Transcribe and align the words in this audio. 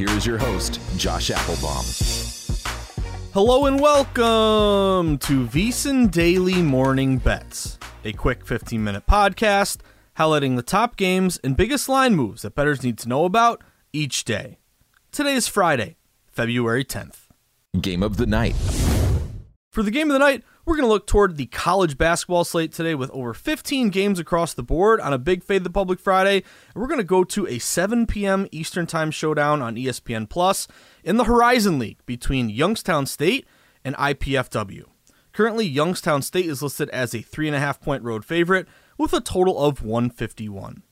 Here 0.00 0.16
is 0.16 0.24
your 0.24 0.38
host, 0.38 0.80
Josh 0.96 1.28
Appelbaum. 1.28 1.84
Hello 3.34 3.66
and 3.66 3.78
welcome 3.78 5.18
to 5.18 5.46
VSiN 5.46 6.10
Daily 6.10 6.62
Morning 6.62 7.18
Bets, 7.18 7.78
a 8.02 8.14
quick 8.14 8.46
15 8.46 8.82
minute 8.82 9.06
podcast 9.06 9.80
highlighting 10.16 10.56
the 10.56 10.62
top 10.62 10.96
games 10.96 11.38
and 11.44 11.54
biggest 11.54 11.86
line 11.86 12.14
moves 12.14 12.40
that 12.40 12.54
bettors 12.54 12.82
need 12.82 12.96
to 12.96 13.10
know 13.10 13.26
about 13.26 13.62
each 13.92 14.24
day. 14.24 14.56
Today 15.12 15.34
is 15.34 15.48
Friday, 15.48 15.98
February 16.28 16.82
10th. 16.82 17.26
Game 17.78 18.02
of 18.02 18.16
the 18.16 18.24
night. 18.24 18.56
For 19.70 19.82
the 19.82 19.90
game 19.90 20.08
of 20.08 20.14
the 20.14 20.18
night, 20.18 20.42
we're 20.64 20.76
going 20.76 20.86
to 20.86 20.92
look 20.92 21.06
toward 21.06 21.36
the 21.36 21.46
college 21.46 21.96
basketball 21.96 22.44
slate 22.44 22.72
today 22.72 22.94
with 22.94 23.10
over 23.10 23.32
15 23.32 23.90
games 23.90 24.18
across 24.18 24.54
the 24.54 24.62
board 24.62 25.00
on 25.00 25.12
a 25.12 25.18
big 25.18 25.42
Fade 25.42 25.64
the 25.64 25.70
Public 25.70 25.98
Friday. 25.98 26.44
We're 26.74 26.86
going 26.86 26.98
to 26.98 27.04
go 27.04 27.24
to 27.24 27.46
a 27.46 27.58
7 27.58 28.06
p.m. 28.06 28.46
Eastern 28.52 28.86
Time 28.86 29.10
showdown 29.10 29.62
on 29.62 29.76
ESPN 29.76 30.28
Plus 30.28 30.68
in 31.02 31.16
the 31.16 31.24
Horizon 31.24 31.78
League 31.78 32.04
between 32.06 32.50
Youngstown 32.50 33.06
State 33.06 33.46
and 33.84 33.96
IPFW. 33.96 34.84
Currently, 35.32 35.66
Youngstown 35.66 36.22
State 36.22 36.46
is 36.46 36.62
listed 36.62 36.90
as 36.90 37.14
a 37.14 37.18
3.5 37.18 37.80
point 37.80 38.02
road 38.02 38.24
favorite 38.24 38.66
with 38.98 39.12
a 39.12 39.20
total 39.20 39.58
of 39.58 39.82
151. 39.82 40.82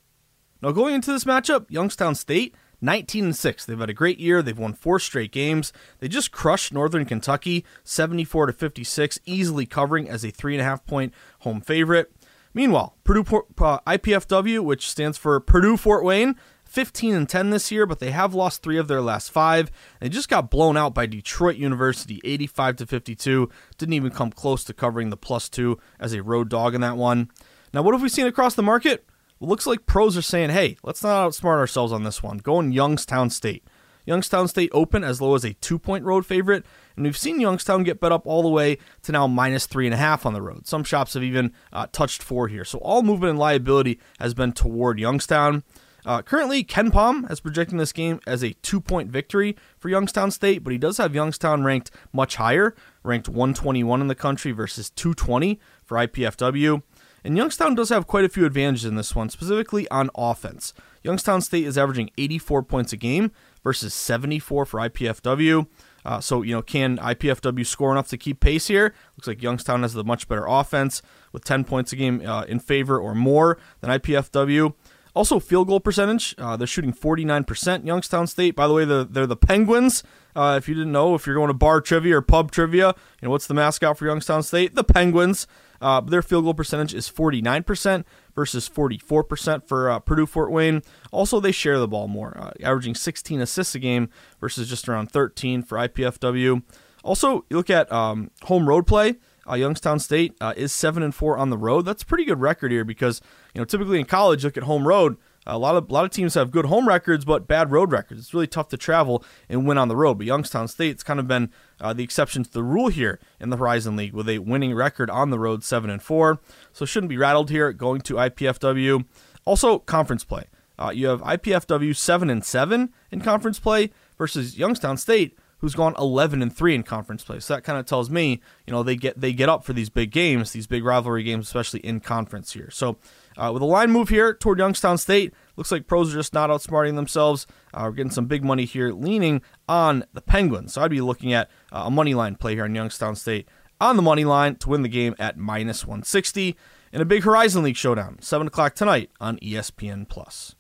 Now, 0.63 0.73
going 0.73 0.95
into 0.95 1.13
this 1.13 1.25
matchup, 1.25 1.67
Youngstown 1.71 2.15
State 2.15 2.55
19 2.81 3.25
and 3.25 3.37
6. 3.37 3.65
They've 3.65 3.79
had 3.79 3.91
a 3.91 3.95
great 3.95 4.19
year. 4.19 4.43
They've 4.43 4.59
won 4.59 4.73
four 4.73 4.99
straight 4.99 5.33
games. 5.33 5.73
They 5.99 6.09
just 6.09 6.33
crushed 6.33 6.73
Northern 6.73 7.05
Kentucky 7.05 7.65
74 7.85 8.47
to 8.47 8.53
56, 8.53 9.19
easily 9.27 9.67
covering 9.67 10.09
as 10.09 10.25
a 10.25 10.31
three 10.31 10.55
and 10.55 10.61
a 10.61 10.65
half 10.65 10.85
point 10.87 11.13
home 11.41 11.61
favorite. 11.61 12.13
Meanwhile, 12.55 12.97
Purdue 13.05 13.45
uh, 13.59 13.79
IPFW, 13.87 14.61
which 14.61 14.89
stands 14.89 15.19
for 15.19 15.39
Purdue 15.39 15.77
Fort 15.77 16.05
Wayne, 16.05 16.37
15 16.65 17.15
and 17.15 17.29
10 17.29 17.51
this 17.51 17.71
year, 17.71 17.87
but 17.87 17.99
they 17.99 18.11
have 18.11 18.35
lost 18.35 18.63
three 18.63 18.79
of 18.79 18.89
their 18.89 19.01
last 19.01 19.31
five. 19.31 19.71
They 20.01 20.09
just 20.09 20.29
got 20.29 20.51
blown 20.51 20.77
out 20.77 20.95
by 20.95 21.07
Detroit 21.07 21.57
University, 21.57 22.21
85 22.25 22.77
to 22.77 22.87
52. 22.87 23.51
Didn't 23.79 23.93
even 23.95 24.11
come 24.11 24.31
close 24.31 24.65
to 24.65 24.75
covering 24.75 25.11
the 25.11 25.17
plus 25.17 25.49
two 25.49 25.79
as 25.99 26.13
a 26.13 26.23
road 26.23 26.49
dog 26.49 26.75
in 26.75 26.81
that 26.83 26.97
one. 26.97 27.31
Now, 27.73 27.83
what 27.83 27.95
have 27.95 28.03
we 28.03 28.09
seen 28.09 28.27
across 28.27 28.55
the 28.55 28.63
market? 28.63 29.08
Looks 29.47 29.67
like 29.67 29.87
pros 29.87 30.17
are 30.17 30.23
saying, 30.23 30.51
hey, 30.51 30.77
let's 30.83 31.03
not 31.03 31.29
outsmart 31.29 31.59
ourselves 31.59 31.93
on 31.93 32.03
this 32.03 32.23
one. 32.23 32.39
Going 32.39 32.73
Youngstown 32.73 33.31
State. 33.31 33.65
Youngstown 34.05 34.49
State 34.49 34.71
open 34.73 35.05
as 35.05 35.21
low 35.21 35.35
as 35.35 35.45
a 35.45 35.53
two 35.55 35.79
point 35.79 36.05
road 36.05 36.25
favorite, 36.25 36.65
and 36.97 37.05
we've 37.05 37.17
seen 37.17 37.41
Youngstown 37.41 37.83
get 37.85 38.01
bet 38.01 38.11
up 38.11 38.27
all 38.27 38.43
the 38.43 38.49
way 38.49 38.79
to 39.03 39.13
now 39.13 39.27
minus 39.27 39.67
three 39.67 39.87
and 39.87 39.93
a 39.93 39.99
half 39.99 40.25
on 40.25 40.33
the 40.33 40.41
road. 40.41 40.67
Some 40.67 40.83
shops 40.83 41.13
have 41.13 41.23
even 41.23 41.53
uh, 41.75 41.89
touched 41.93 42.23
four 42.23 42.49
here. 42.49 42.65
So 42.65 42.79
all 42.79 43.03
movement 43.03 43.31
and 43.31 43.39
liability 43.39 44.01
has 44.19 44.33
been 44.33 44.53
toward 44.53 44.99
Youngstown. 44.99 45.63
Uh, 46.07 46.23
currently, 46.23 46.65
KenPom 46.65 47.31
is 47.31 47.41
projecting 47.41 47.77
this 47.77 47.93
game 47.93 48.19
as 48.27 48.43
a 48.43 48.55
two 48.63 48.81
point 48.81 49.11
victory 49.11 49.57
for 49.79 49.91
Youngstown 49.91 50.31
State, 50.31 50.65
but 50.65 50.73
he 50.73 50.79
does 50.79 50.97
have 50.97 51.15
Youngstown 51.15 51.65
ranked 51.65 51.91
much 52.11 52.37
higher, 52.37 52.75
ranked 53.03 53.29
121 53.29 54.01
in 54.01 54.07
the 54.07 54.15
country 54.15 54.53
versus 54.53 54.89
220 54.89 55.61
for 55.85 55.99
IPFW. 55.99 56.83
And 57.25 57.37
Youngstown 57.37 57.75
does 57.75 57.89
have 57.89 58.07
quite 58.07 58.25
a 58.25 58.29
few 58.29 58.45
advantages 58.45 58.85
in 58.85 58.97
this 58.97 59.15
one, 59.15 59.29
specifically 59.29 59.89
on 59.91 60.11
offense. 60.15 60.73
Youngstown 61.03 61.41
State 61.41 61.65
is 61.65 61.79
averaging 61.79 62.11
84 62.19 62.63
points 62.63 62.93
a 62.93 62.97
game 62.97 63.33
versus 63.63 63.95
74 63.95 64.67
for 64.67 64.81
IPFW. 64.81 65.67
Uh, 66.05 66.21
so, 66.21 66.43
you 66.43 66.55
know, 66.55 66.63
can 66.63 66.97
IPFW 66.99 67.67
score 67.67 67.93
enough 67.93 68.09
to 68.09 68.17
keep 68.17 68.41
pace 68.41 68.69
here? 68.69 68.95
Looks 69.17 69.27
like 69.27 69.43
Youngstown 69.43 69.83
has 69.83 69.95
the 69.95 70.05
much 70.05 70.29
better 70.29 70.47
offense 70.47 71.03
with 71.33 71.45
10 71.45 71.65
points 71.65 71.93
a 71.93 71.97
game 71.97 72.27
uh, 72.27 72.45
in 72.45 72.61
favor 72.61 72.99
or 72.99 73.15
more 73.15 73.59
than 73.81 73.91
IPFW. 73.91 74.75
Also, 75.15 75.41
field 75.41 75.67
goal 75.67 75.81
percentage. 75.81 76.35
Uh, 76.39 76.57
they're 76.57 76.67
shooting 76.67 76.93
49%. 76.93 77.85
Youngstown 77.85 78.27
State, 78.27 78.55
by 78.55 78.69
the 78.69 78.75
way, 78.75 78.85
the, 78.85 79.07
they're 79.11 79.27
the 79.27 79.37
Penguins. 79.37 80.03
Uh, 80.37 80.55
if 80.57 80.69
you 80.69 80.75
didn't 80.75 80.93
know, 80.93 81.15
if 81.15 81.27
you're 81.27 81.35
going 81.35 81.49
to 81.49 81.55
bar 81.55 81.81
trivia 81.81 82.19
or 82.19 82.23
pub 82.23 82.53
trivia, 82.53 82.89
you 82.89 83.27
know 83.27 83.31
what's 83.31 83.49
the 83.49 83.55
mascot 83.55 83.99
for 83.99 84.07
Youngstown 84.07 84.43
State? 84.43 84.77
The 84.77 84.85
Penguins. 84.85 85.47
Uh, 85.81 86.01
their 86.01 86.23
field 86.23 86.45
goal 86.45 86.55
percentage 86.55 86.95
is 86.95 87.11
49% 87.11 88.05
versus 88.35 88.69
44% 88.69 89.67
for 89.67 89.91
uh, 89.91 89.99
Purdue 90.01 90.27
Fort 90.27 90.51
Wayne. 90.51 90.83
Also, 91.13 91.41
they 91.41 91.53
share 91.53 91.79
the 91.79 91.89
ball 91.89 92.09
more, 92.09 92.37
uh, 92.37 92.51
averaging 92.63 92.95
16 92.95 93.41
assists 93.41 93.75
a 93.75 93.79
game 93.79 94.09
versus 94.41 94.69
just 94.69 94.89
around 94.89 95.11
13 95.11 95.63
for 95.63 95.79
IPFW. 95.79 96.63
Also, 97.05 97.45
you 97.49 97.57
look 97.57 97.71
at 97.71 97.91
um, 97.93 98.31
home 98.45 98.69
road 98.69 98.87
play. 98.87 99.17
Uh, 99.49 99.55
Youngstown 99.55 99.99
State 99.99 100.37
uh, 100.41 100.53
is 100.57 100.73
seven 100.73 101.03
and 101.03 101.15
four 101.15 101.39
on 101.39 101.51
the 101.51 101.57
road. 101.57 101.87
That's 101.87 102.03
a 102.03 102.07
pretty 102.07 102.25
good 102.25 102.41
record 102.41 102.71
here 102.71 102.85
because 102.85 103.23
you 103.55 103.61
know 103.61 103.65
typically 103.65 103.99
in 103.99 104.05
college, 104.05 104.45
look 104.45 104.57
at 104.57 104.65
home 104.65 104.87
road. 104.87 105.17
A 105.47 105.57
lot 105.57 105.77
of 105.77 105.89
a 105.89 105.93
lot 105.93 106.05
of 106.05 106.11
teams 106.11 106.35
have 106.35 106.51
good 106.51 106.67
home 106.67 106.87
records, 106.87 107.25
but 107.25 107.47
bad 107.47 107.73
road 107.73 107.91
records. 107.91 108.21
It's 108.21 108.35
really 108.35 108.47
tough 108.47 108.69
to 108.69 108.77
travel 108.77 109.25
and 109.49 109.67
win 109.67 109.79
on 109.79 109.89
the 109.89 109.97
road. 109.97 110.19
But 110.19 110.27
Youngstown 110.27 110.69
State's 110.69 111.03
kind 111.03 111.19
of 111.19 111.27
been 111.27 111.51
uh, 111.81 111.93
the 111.93 112.05
exception 112.05 112.45
to 112.45 112.51
the 112.51 112.63
rule 112.63 112.89
here 112.89 113.19
in 113.41 113.51
the 113.51 113.57
Horizon 113.57 113.97
League, 113.97 114.13
with 114.13 114.29
a 114.29 114.39
winning 114.39 114.75
record 114.75 115.11
on 115.11 115.31
the 115.31 115.39
road, 115.39 115.65
seven 115.65 115.91
and 115.91 116.03
four. 116.03 116.41
So 116.73 116.85
shouldn't 116.85 117.11
be 117.11 117.17
rattled 117.17 117.51
here 117.51 117.73
going 117.73 118.01
to 118.03 118.15
IPFW. 118.15 119.05
Also, 119.45 119.79
conference 119.79 120.25
play. 120.25 120.45
Uh, 120.79 120.91
you 120.95 121.09
have 121.09 121.21
IPFW 121.23 121.97
seven 121.97 122.31
and 122.31 122.45
seven 122.45 122.93
in 123.11 123.21
conference 123.21 123.59
play 123.59 123.91
versus 124.17 124.57
Youngstown 124.57 124.97
State, 124.97 125.37
who's 125.59 125.75
gone 125.75 125.95
11 125.99 126.41
and 126.41 126.55
3 126.55 126.75
in 126.77 126.83
conference 126.83 127.25
play. 127.25 127.41
So 127.41 127.55
that 127.55 127.65
kind 127.65 127.79
of 127.79 127.87
tells 127.87 128.11
me, 128.11 128.41
you 128.67 128.73
know, 128.73 128.83
they 128.83 128.97
get 128.97 129.21
they 129.21 129.33
get 129.33 129.49
up 129.49 129.65
for 129.65 129.73
these 129.73 129.89
big 129.89 130.11
games, 130.11 130.53
these 130.53 130.67
big 130.67 130.85
rivalry 130.85 131.23
games, 131.25 131.47
especially 131.47 131.81
in 131.81 132.01
conference 132.01 132.53
here. 132.53 132.71
So 132.71 132.99
uh, 133.39 133.51
with 133.53 133.63
a 133.63 133.67
line 133.67 133.91
move 133.91 134.09
here 134.09 134.35
toward 134.35 134.59
Youngstown 134.59 134.99
State, 134.99 135.33
looks 135.57 135.73
like 135.73 135.87
pros 135.87 136.13
are 136.13 136.19
just 136.19 136.35
not 136.35 136.51
outsmarting 136.51 136.97
themselves. 136.97 137.47
Uh, 137.73 137.83
we're 137.85 137.93
getting 137.93 138.11
some 138.11 138.27
big 138.27 138.45
money 138.45 138.65
here, 138.65 138.93
leaning 138.93 139.41
on 139.69 140.05
the 140.13 140.21
Penguins. 140.21 140.75
So 140.75 140.83
I'd 140.83 140.91
be 140.91 141.01
looking 141.01 141.33
at 141.33 141.49
uh, 141.73 141.85
a 141.87 141.91
money 141.91 142.15
line 142.15 142.35
play 142.35 142.55
here 142.55 142.65
on 142.65 142.75
Youngstown 142.75 143.17
State 143.17 143.49
on 143.81 143.97
the 143.97 144.03
money 144.03 144.25
line 144.25 144.57
to 144.57 144.69
win 144.69 144.83
the 144.83 144.89
game 144.89 145.15
at 145.19 145.37
minus 145.37 145.87
160 145.87 146.57
in 146.93 147.01
a 147.01 147.05
big 147.05 147.23
Horizon 147.23 147.63
League 147.63 147.77
showdown, 147.77 148.21
7 148.21 148.47
o'clock 148.47 148.75
tonight 148.75 149.11
on 149.21 149.39
ESPN 149.39 150.09
Plus. 150.09 150.57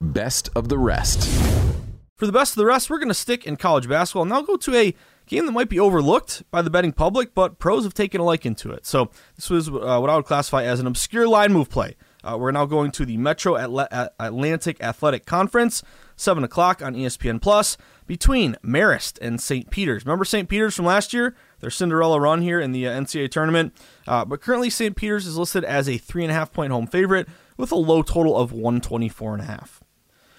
Best 0.00 0.48
of 0.54 0.68
the 0.68 0.78
rest. 0.78 1.83
For 2.16 2.26
the 2.26 2.32
best 2.32 2.52
of 2.52 2.58
the 2.58 2.66
rest, 2.66 2.90
we're 2.90 2.98
going 2.98 3.08
to 3.08 3.14
stick 3.14 3.44
in 3.44 3.56
college 3.56 3.88
basketball 3.88 4.22
and 4.22 4.30
now 4.30 4.40
go 4.42 4.56
to 4.56 4.76
a 4.76 4.94
game 5.26 5.46
that 5.46 5.52
might 5.52 5.68
be 5.68 5.80
overlooked 5.80 6.44
by 6.52 6.62
the 6.62 6.70
betting 6.70 6.92
public, 6.92 7.34
but 7.34 7.58
pros 7.58 7.82
have 7.82 7.92
taken 7.92 8.20
a 8.20 8.24
liking 8.24 8.54
to 8.54 8.70
it. 8.70 8.86
So 8.86 9.10
this 9.34 9.50
was 9.50 9.68
uh, 9.68 9.72
what 9.72 10.08
I 10.08 10.14
would 10.14 10.24
classify 10.24 10.62
as 10.62 10.78
an 10.78 10.86
obscure 10.86 11.26
line 11.26 11.52
move 11.52 11.68
play. 11.68 11.96
Uh, 12.22 12.36
we're 12.38 12.52
now 12.52 12.66
going 12.66 12.92
to 12.92 13.04
the 13.04 13.16
Metro 13.16 13.56
Atlantic 13.56 14.80
Athletic 14.80 15.26
Conference, 15.26 15.82
7 16.14 16.44
o'clock 16.44 16.80
on 16.80 16.94
ESPN 16.94 17.42
Plus, 17.42 17.76
between 18.06 18.56
Marist 18.64 19.18
and 19.20 19.40
St. 19.40 19.68
Peter's. 19.70 20.06
Remember 20.06 20.24
St. 20.24 20.48
Peter's 20.48 20.76
from 20.76 20.84
last 20.84 21.12
year? 21.12 21.34
Their 21.58 21.70
Cinderella 21.70 22.20
run 22.20 22.42
here 22.42 22.60
in 22.60 22.70
the 22.70 22.86
uh, 22.86 22.92
NCAA 22.92 23.30
tournament. 23.30 23.74
Uh, 24.06 24.24
but 24.24 24.40
currently, 24.40 24.70
St. 24.70 24.94
Peter's 24.94 25.26
is 25.26 25.36
listed 25.36 25.64
as 25.64 25.88
a 25.88 25.98
3.5 25.98 26.52
point 26.52 26.72
home 26.72 26.86
favorite 26.86 27.26
with 27.56 27.72
a 27.72 27.76
low 27.76 28.02
total 28.02 28.36
of 28.36 28.52
124.5. 28.52 29.80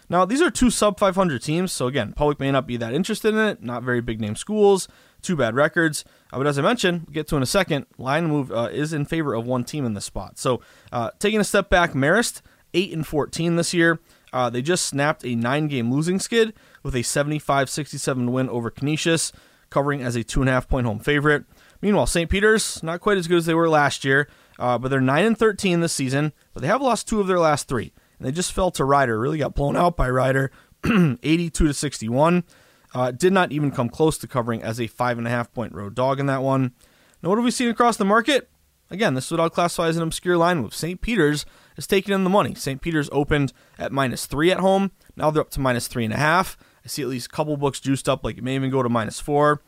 Now, 0.09 0.25
these 0.25 0.41
are 0.41 0.51
two 0.51 0.69
sub 0.69 0.99
500 0.99 1.41
teams, 1.41 1.71
so 1.71 1.87
again, 1.87 2.13
public 2.13 2.39
may 2.39 2.51
not 2.51 2.67
be 2.67 2.77
that 2.77 2.93
interested 2.93 3.33
in 3.33 3.39
it. 3.39 3.63
Not 3.63 3.83
very 3.83 4.01
big 4.01 4.21
name 4.21 4.35
schools, 4.35 4.87
two 5.21 5.35
bad 5.35 5.55
records. 5.55 6.05
Uh, 6.31 6.37
but 6.37 6.47
as 6.47 6.59
I 6.59 6.61
mentioned, 6.61 7.05
we'll 7.05 7.13
get 7.13 7.27
to 7.29 7.37
in 7.37 7.43
a 7.43 7.47
second, 7.47 7.87
line 7.97 8.27
move 8.27 8.51
uh, 8.51 8.69
is 8.71 8.93
in 8.93 9.05
favor 9.05 9.33
of 9.33 9.47
one 9.47 9.63
team 9.63 9.85
in 9.85 9.93
this 9.93 10.05
spot. 10.05 10.37
So, 10.37 10.61
uh, 10.91 11.11
taking 11.19 11.39
a 11.39 11.43
step 11.43 11.69
back, 11.69 11.93
Marist, 11.93 12.41
8 12.73 12.93
and 12.93 13.07
14 13.07 13.55
this 13.55 13.73
year. 13.73 13.99
Uh, 14.31 14.49
they 14.49 14.61
just 14.61 14.85
snapped 14.85 15.25
a 15.25 15.33
nine 15.33 15.67
game 15.67 15.91
losing 15.91 16.19
skid 16.19 16.53
with 16.83 16.93
a 16.93 17.03
75 17.03 17.69
67 17.69 18.31
win 18.31 18.49
over 18.49 18.69
Canisius, 18.69 19.31
covering 19.69 20.03
as 20.03 20.15
a 20.15 20.23
two 20.23 20.41
and 20.41 20.49
a 20.49 20.51
half 20.51 20.67
point 20.67 20.85
home 20.85 20.99
favorite. 20.99 21.45
Meanwhile, 21.81 22.07
St. 22.07 22.29
Peter's, 22.29 22.83
not 22.83 22.99
quite 22.99 23.17
as 23.17 23.27
good 23.27 23.37
as 23.37 23.45
they 23.45 23.53
were 23.53 23.69
last 23.69 24.03
year, 24.03 24.27
uh, 24.59 24.77
but 24.77 24.89
they're 24.89 25.01
9 25.01 25.25
and 25.25 25.37
13 25.37 25.79
this 25.79 25.93
season, 25.93 26.33
but 26.53 26.61
they 26.61 26.67
have 26.67 26.81
lost 26.81 27.07
two 27.07 27.19
of 27.21 27.27
their 27.27 27.39
last 27.39 27.67
three 27.67 27.93
and 28.17 28.27
they 28.27 28.31
just 28.31 28.53
fell 28.53 28.71
to 28.71 28.85
Rider. 28.85 29.19
Really 29.19 29.37
got 29.37 29.55
blown 29.55 29.75
out 29.75 29.95
by 29.95 30.09
Rider, 30.09 30.51
82 30.83 31.67
to 31.67 31.73
61. 31.73 32.43
Uh, 32.93 33.11
did 33.11 33.33
not 33.33 33.51
even 33.51 33.71
come 33.71 33.89
close 33.89 34.17
to 34.17 34.27
covering 34.27 34.63
as 34.63 34.79
a 34.79 34.87
five 34.87 35.17
and 35.17 35.27
a 35.27 35.29
half 35.29 35.53
point 35.53 35.73
road 35.73 35.95
dog 35.95 36.19
in 36.19 36.27
that 36.27 36.41
one. 36.41 36.73
Now, 37.21 37.29
what 37.29 37.37
have 37.37 37.45
we 37.45 37.51
seen 37.51 37.69
across 37.69 37.97
the 37.97 38.05
market? 38.05 38.49
Again, 38.89 39.15
this 39.15 39.25
is 39.25 39.31
what 39.31 39.39
I'll 39.39 39.49
classify 39.49 39.87
as 39.87 39.97
an 39.97 40.03
obscure 40.03 40.37
line 40.37 40.59
move. 40.59 40.75
St. 40.75 41.01
Peter's 41.01 41.45
is 41.75 41.87
taking 41.87 42.13
in 42.13 42.23
the 42.23 42.29
money. 42.29 42.53
St. 42.53 42.79
Peter's 42.81 43.09
opened 43.11 43.51
at 43.79 43.91
minus 43.91 44.25
three 44.27 44.51
at 44.51 44.59
home. 44.59 44.91
Now 45.15 45.31
they're 45.31 45.41
up 45.41 45.49
to 45.51 45.59
minus 45.59 45.87
three 45.87 46.05
and 46.05 46.13
a 46.13 46.17
half. 46.17 46.55
I 46.83 46.87
see 46.87 47.01
at 47.01 47.07
least 47.07 47.27
a 47.27 47.29
couple 47.29 47.57
books 47.57 47.79
juiced 47.79 48.07
up, 48.07 48.23
like 48.23 48.37
it 48.37 48.43
may 48.43 48.55
even 48.55 48.69
go 48.69 48.83
to 48.83 48.89
minus 48.89 49.19
four. 49.19 49.61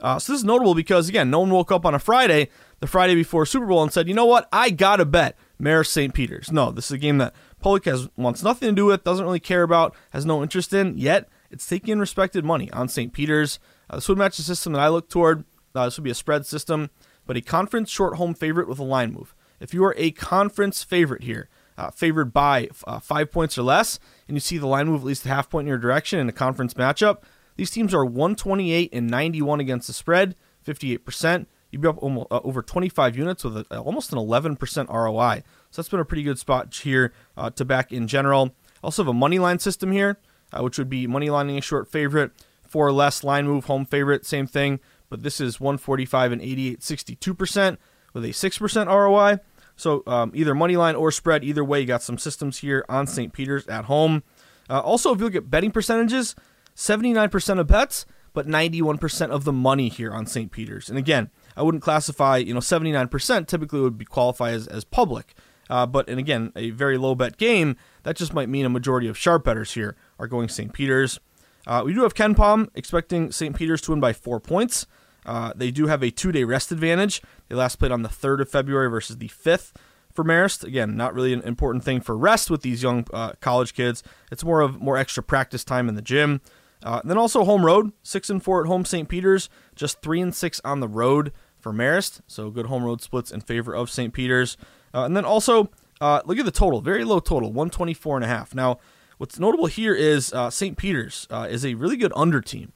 Uh, 0.00 0.18
so 0.18 0.32
this 0.32 0.40
is 0.40 0.44
notable 0.44 0.74
because 0.74 1.08
again, 1.08 1.30
no 1.30 1.40
one 1.40 1.50
woke 1.50 1.70
up 1.70 1.84
on 1.84 1.94
a 1.94 1.98
Friday, 1.98 2.48
the 2.80 2.86
Friday 2.86 3.14
before 3.14 3.46
Super 3.46 3.66
Bowl, 3.66 3.82
and 3.82 3.92
said, 3.92 4.08
"You 4.08 4.14
know 4.14 4.26
what? 4.26 4.48
I 4.52 4.70
gotta 4.70 5.04
bet 5.04 5.36
Marist 5.62 5.92
St. 5.92 6.12
Peter's." 6.12 6.50
No, 6.50 6.70
this 6.70 6.86
is 6.86 6.92
a 6.92 6.98
game 6.98 7.18
that 7.18 7.34
Public 7.60 7.84
has 7.84 8.08
wants 8.16 8.42
nothing 8.42 8.68
to 8.68 8.74
do 8.74 8.86
with, 8.86 9.04
doesn't 9.04 9.24
really 9.24 9.40
care 9.40 9.62
about, 9.62 9.94
has 10.10 10.26
no 10.26 10.42
interest 10.42 10.72
in. 10.72 10.98
Yet 10.98 11.28
it's 11.50 11.66
taking 11.66 11.98
respected 11.98 12.44
money 12.44 12.70
on 12.72 12.88
St. 12.88 13.12
Peter's. 13.12 13.58
Uh, 13.88 13.96
this 13.96 14.08
would 14.08 14.18
match 14.18 14.36
the 14.36 14.42
system 14.42 14.72
that 14.72 14.80
I 14.80 14.88
look 14.88 15.08
toward. 15.08 15.44
Uh, 15.74 15.84
this 15.86 15.96
would 15.96 16.04
be 16.04 16.10
a 16.10 16.14
spread 16.14 16.46
system, 16.46 16.90
but 17.26 17.36
a 17.36 17.40
conference 17.40 17.90
short 17.90 18.16
home 18.16 18.34
favorite 18.34 18.68
with 18.68 18.78
a 18.78 18.84
line 18.84 19.12
move. 19.12 19.34
If 19.60 19.72
you 19.72 19.84
are 19.84 19.94
a 19.96 20.10
conference 20.10 20.82
favorite 20.82 21.22
here, 21.22 21.48
uh, 21.78 21.90
favored 21.90 22.32
by 22.32 22.68
uh, 22.86 22.98
five 22.98 23.30
points 23.30 23.56
or 23.56 23.62
less, 23.62 23.98
and 24.28 24.36
you 24.36 24.40
see 24.40 24.58
the 24.58 24.66
line 24.66 24.88
move 24.88 25.02
at 25.02 25.06
least 25.06 25.24
a 25.24 25.28
half 25.28 25.48
point 25.48 25.66
in 25.66 25.68
your 25.68 25.78
direction 25.78 26.18
in 26.18 26.28
a 26.28 26.32
conference 26.32 26.74
matchup, 26.74 27.22
these 27.56 27.70
teams 27.70 27.94
are 27.94 28.04
128 28.04 28.90
and 28.92 29.08
91 29.08 29.60
against 29.60 29.86
the 29.86 29.92
spread, 29.92 30.34
58%. 30.66 31.46
You'd 31.72 31.80
be 31.80 31.88
up 31.88 32.00
almost, 32.02 32.28
uh, 32.30 32.40
over 32.44 32.62
25 32.62 33.16
units 33.16 33.42
with 33.42 33.56
a, 33.56 33.78
almost 33.78 34.12
an 34.12 34.18
11% 34.18 34.88
ROI. 34.88 35.42
So 35.70 35.82
that's 35.82 35.88
been 35.88 36.00
a 36.00 36.04
pretty 36.04 36.22
good 36.22 36.38
spot 36.38 36.72
here 36.74 37.12
uh, 37.36 37.50
to 37.50 37.64
back 37.64 37.90
in 37.90 38.06
general. 38.06 38.54
Also 38.84 39.02
have 39.02 39.08
a 39.08 39.14
money 39.14 39.38
line 39.38 39.58
system 39.58 39.90
here, 39.90 40.18
uh, 40.52 40.62
which 40.62 40.76
would 40.76 40.90
be 40.90 41.06
money 41.06 41.30
lining 41.30 41.56
a 41.56 41.62
short 41.62 41.90
favorite, 41.90 42.32
four 42.68 42.86
or 42.86 42.92
less 42.92 43.24
line 43.24 43.46
move 43.46 43.64
home 43.64 43.86
favorite, 43.86 44.26
same 44.26 44.46
thing. 44.46 44.80
But 45.08 45.22
this 45.22 45.40
is 45.40 45.58
145 45.58 46.32
and 46.32 46.42
88, 46.42 46.80
62% 46.80 47.78
with 48.12 48.24
a 48.24 48.28
6% 48.28 48.86
ROI. 48.86 49.38
So 49.76 50.02
um, 50.06 50.30
either 50.34 50.54
money 50.54 50.76
line 50.76 50.94
or 50.94 51.10
spread, 51.10 51.42
either 51.42 51.64
way, 51.64 51.80
you 51.80 51.86
got 51.86 52.02
some 52.02 52.18
systems 52.18 52.58
here 52.58 52.84
on 52.88 53.06
St. 53.06 53.32
Peter's 53.32 53.66
at 53.66 53.86
home. 53.86 54.22
Uh, 54.68 54.80
also, 54.80 55.12
if 55.12 55.18
you 55.18 55.24
look 55.24 55.34
at 55.34 55.50
betting 55.50 55.70
percentages, 55.70 56.34
79% 56.76 57.58
of 57.58 57.66
bets, 57.66 58.06
but 58.32 58.46
91% 58.46 59.30
of 59.30 59.44
the 59.44 59.52
money 59.52 59.88
here 59.88 60.12
on 60.12 60.26
St. 60.26 60.50
Peter's. 60.50 60.88
And 60.88 60.98
again, 60.98 61.30
I 61.56 61.62
wouldn't 61.62 61.82
classify, 61.82 62.38
you 62.38 62.54
know, 62.54 62.60
79% 62.60 63.46
typically 63.46 63.80
would 63.80 63.98
be 63.98 64.04
qualify 64.04 64.50
as, 64.50 64.66
as 64.66 64.84
public. 64.84 65.34
Uh, 65.70 65.86
but 65.86 66.08
and 66.08 66.18
again, 66.18 66.52
a 66.56 66.70
very 66.70 66.98
low 66.98 67.14
bet 67.14 67.36
game. 67.36 67.76
That 68.02 68.16
just 68.16 68.34
might 68.34 68.48
mean 68.48 68.66
a 68.66 68.68
majority 68.68 69.08
of 69.08 69.16
sharp 69.16 69.44
betters 69.44 69.72
here 69.72 69.96
are 70.18 70.26
going 70.26 70.48
St. 70.48 70.72
Peter's. 70.72 71.20
Uh, 71.66 71.82
we 71.84 71.94
do 71.94 72.02
have 72.02 72.14
KenPom 72.14 72.68
expecting 72.74 73.30
St. 73.30 73.54
Peter's 73.54 73.80
to 73.82 73.92
win 73.92 74.00
by 74.00 74.12
four 74.12 74.40
points. 74.40 74.86
Uh, 75.24 75.52
they 75.54 75.70
do 75.70 75.86
have 75.86 76.02
a 76.02 76.10
two-day 76.10 76.44
rest 76.44 76.72
advantage. 76.72 77.22
They 77.48 77.54
last 77.54 77.76
played 77.76 77.92
on 77.92 78.02
the 78.02 78.08
third 78.08 78.40
of 78.40 78.50
February 78.50 78.90
versus 78.90 79.18
the 79.18 79.28
fifth 79.28 79.72
for 80.12 80.24
Marist. 80.24 80.64
Again, 80.64 80.96
not 80.96 81.14
really 81.14 81.32
an 81.32 81.42
important 81.42 81.84
thing 81.84 82.00
for 82.00 82.16
rest 82.16 82.50
with 82.50 82.62
these 82.62 82.82
young 82.82 83.06
uh, 83.12 83.32
college 83.40 83.74
kids. 83.74 84.02
It's 84.30 84.44
more 84.44 84.60
of 84.60 84.80
more 84.80 84.96
extra 84.96 85.22
practice 85.22 85.64
time 85.64 85.88
in 85.88 85.94
the 85.94 86.02
gym. 86.02 86.40
Uh, 86.84 87.00
then 87.04 87.18
also 87.18 87.44
home 87.44 87.64
road, 87.64 87.92
six 88.02 88.28
and 88.30 88.42
four 88.42 88.60
at 88.60 88.66
home 88.66 88.84
St. 88.84 89.08
Peter's, 89.08 89.48
just 89.74 90.02
three 90.02 90.20
and 90.20 90.34
six 90.34 90.60
on 90.64 90.80
the 90.80 90.88
road 90.88 91.32
for 91.58 91.72
Marist. 91.72 92.20
So 92.26 92.50
good 92.50 92.66
home 92.66 92.84
road 92.84 93.00
splits 93.00 93.30
in 93.30 93.40
favor 93.40 93.74
of 93.74 93.90
St. 93.90 94.12
Peter's. 94.12 94.56
Uh, 94.92 95.04
and 95.04 95.16
then 95.16 95.24
also, 95.24 95.70
uh, 96.00 96.20
look 96.24 96.38
at 96.38 96.44
the 96.44 96.50
total, 96.50 96.80
very 96.80 97.04
low 97.04 97.20
total, 97.20 97.50
124 97.50 98.16
and 98.16 98.24
a 98.24 98.28
half. 98.28 98.54
Now, 98.54 98.78
what's 99.18 99.38
notable 99.38 99.66
here 99.66 99.94
is 99.94 100.32
uh, 100.32 100.50
St. 100.50 100.76
Peter's 100.76 101.26
uh, 101.30 101.46
is 101.48 101.64
a 101.64 101.74
really 101.74 101.96
good 101.96 102.12
under 102.16 102.40
team. 102.40 102.72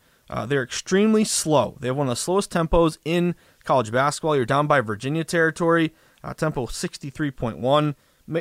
They're 0.46 0.62
extremely 0.62 1.24
slow. 1.24 1.76
They 1.80 1.88
have 1.88 1.96
one 1.96 2.08
of 2.08 2.12
the 2.12 2.16
slowest 2.16 2.50
tempos 2.50 2.98
in 3.04 3.34
college 3.64 3.92
basketball. 3.92 4.34
You're 4.36 4.44
down 4.44 4.66
by 4.66 4.80
Virginia 4.80 5.24
territory, 5.24 5.92
tempo 6.36 6.66
63.1. 6.66 7.94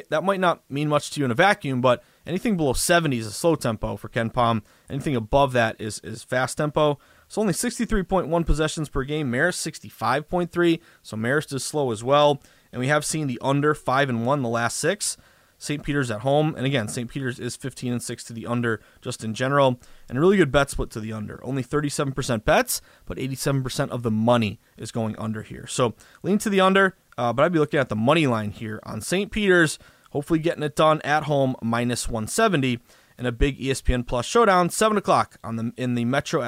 That 0.09 0.23
might 0.23 0.39
not 0.39 0.63
mean 0.69 0.89
much 0.89 1.11
to 1.11 1.19
you 1.19 1.25
in 1.25 1.31
a 1.31 1.35
vacuum, 1.35 1.81
but 1.81 2.03
anything 2.25 2.57
below 2.57 2.73
70 2.73 3.19
is 3.19 3.27
a 3.27 3.31
slow 3.31 3.55
tempo 3.55 3.97
for 3.97 4.09
KenPom. 4.09 4.63
Anything 4.89 5.15
above 5.15 5.53
that 5.53 5.75
is, 5.79 5.99
is 6.03 6.23
fast 6.23 6.57
tempo. 6.57 6.99
So 7.27 7.41
only 7.41 7.53
63.1 7.53 8.45
possessions 8.45 8.89
per 8.89 9.03
game. 9.03 9.31
Marist 9.31 9.65
65.3. 9.65 10.79
So 11.01 11.17
Marist 11.17 11.53
is 11.53 11.63
slow 11.63 11.91
as 11.91 12.03
well 12.03 12.41
and 12.75 12.81
we 12.81 12.89
have 12.89 13.05
seen 13.05 13.27
the 13.27 13.39
under 13.41 13.73
five 13.73 14.09
and 14.09 14.25
one 14.25 14.41
the 14.41 14.49
last 14.49 14.75
six. 14.75 15.15
St. 15.57 15.81
Peter's 15.81 16.11
at 16.11 16.19
home, 16.19 16.53
and 16.57 16.65
again, 16.65 16.89
St. 16.89 17.09
Peter's 17.09 17.39
is 17.39 17.55
15 17.55 17.93
and 17.93 18.03
6 18.03 18.23
to 18.25 18.33
the 18.33 18.45
under 18.45 18.81
just 19.01 19.23
in 19.23 19.33
general, 19.33 19.79
and 20.09 20.19
really 20.19 20.35
good 20.35 20.51
bet 20.51 20.69
split 20.69 20.91
to 20.91 20.99
the 20.99 21.13
under. 21.13 21.39
Only 21.45 21.63
37% 21.63 22.43
bets, 22.43 22.81
but 23.05 23.17
87% 23.17 23.89
of 23.91 24.03
the 24.03 24.11
money 24.11 24.59
is 24.75 24.91
going 24.91 25.17
under 25.17 25.41
here. 25.41 25.65
So 25.67 25.95
lean 26.21 26.37
to 26.39 26.49
the 26.49 26.59
under, 26.59 26.97
uh, 27.17 27.31
but 27.31 27.45
I'd 27.45 27.53
be 27.53 27.59
looking 27.59 27.79
at 27.79 27.87
the 27.87 27.95
money 27.95 28.27
line 28.27 28.51
here 28.51 28.81
on 28.83 28.99
St. 28.99 29.31
Peter's, 29.31 29.79
hopefully 30.11 30.39
getting 30.39 30.61
it 30.61 30.75
done 30.75 30.99
at 31.03 31.23
home 31.23 31.55
minus 31.63 32.09
170 32.09 32.81
in 33.17 33.25
a 33.25 33.31
big 33.31 33.59
ESPN 33.59 34.05
Plus 34.05 34.25
showdown, 34.25 34.69
7 34.69 34.97
o'clock 34.97 35.37
on 35.43 35.55
the, 35.55 35.71
in 35.77 35.95
the 35.95 36.05
Metro 36.05 36.41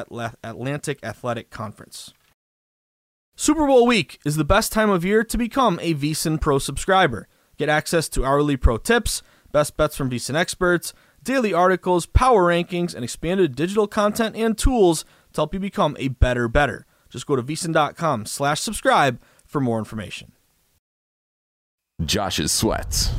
Atlantic 0.43 0.99
Athletic 1.03 1.49
Conference. 1.49 2.13
Super 3.35 3.67
Bowl 3.67 3.85
week 3.85 4.19
is 4.25 4.35
the 4.35 4.43
best 4.43 4.71
time 4.71 4.89
of 4.89 5.05
year 5.05 5.23
to 5.23 5.37
become 5.37 5.79
a 5.81 5.93
VSiN 5.93 6.41
Pro 6.41 6.57
subscriber. 6.57 7.27
Get 7.57 7.69
access 7.69 8.09
to 8.09 8.25
hourly 8.25 8.57
pro 8.57 8.77
tips, 8.77 9.21
best 9.51 9.77
bets 9.77 9.95
from 9.95 10.09
VSiN 10.09 10.35
experts, 10.35 10.93
daily 11.23 11.53
articles, 11.53 12.05
power 12.05 12.45
rankings, 12.45 12.95
and 12.95 13.03
expanded 13.03 13.55
digital 13.55 13.87
content 13.87 14.35
and 14.35 14.57
tools 14.57 15.03
to 15.33 15.41
help 15.41 15.53
you 15.53 15.59
become 15.59 15.95
a 15.99 16.07
better 16.07 16.47
better. 16.47 16.85
Just 17.09 17.25
go 17.27 17.35
to 17.35 17.43
vsin.com 17.43 18.25
slash 18.25 18.59
subscribe 18.59 19.21
for 19.45 19.61
more 19.61 19.79
information. 19.79 20.31
Josh's 22.05 22.51
sweats. 22.51 23.11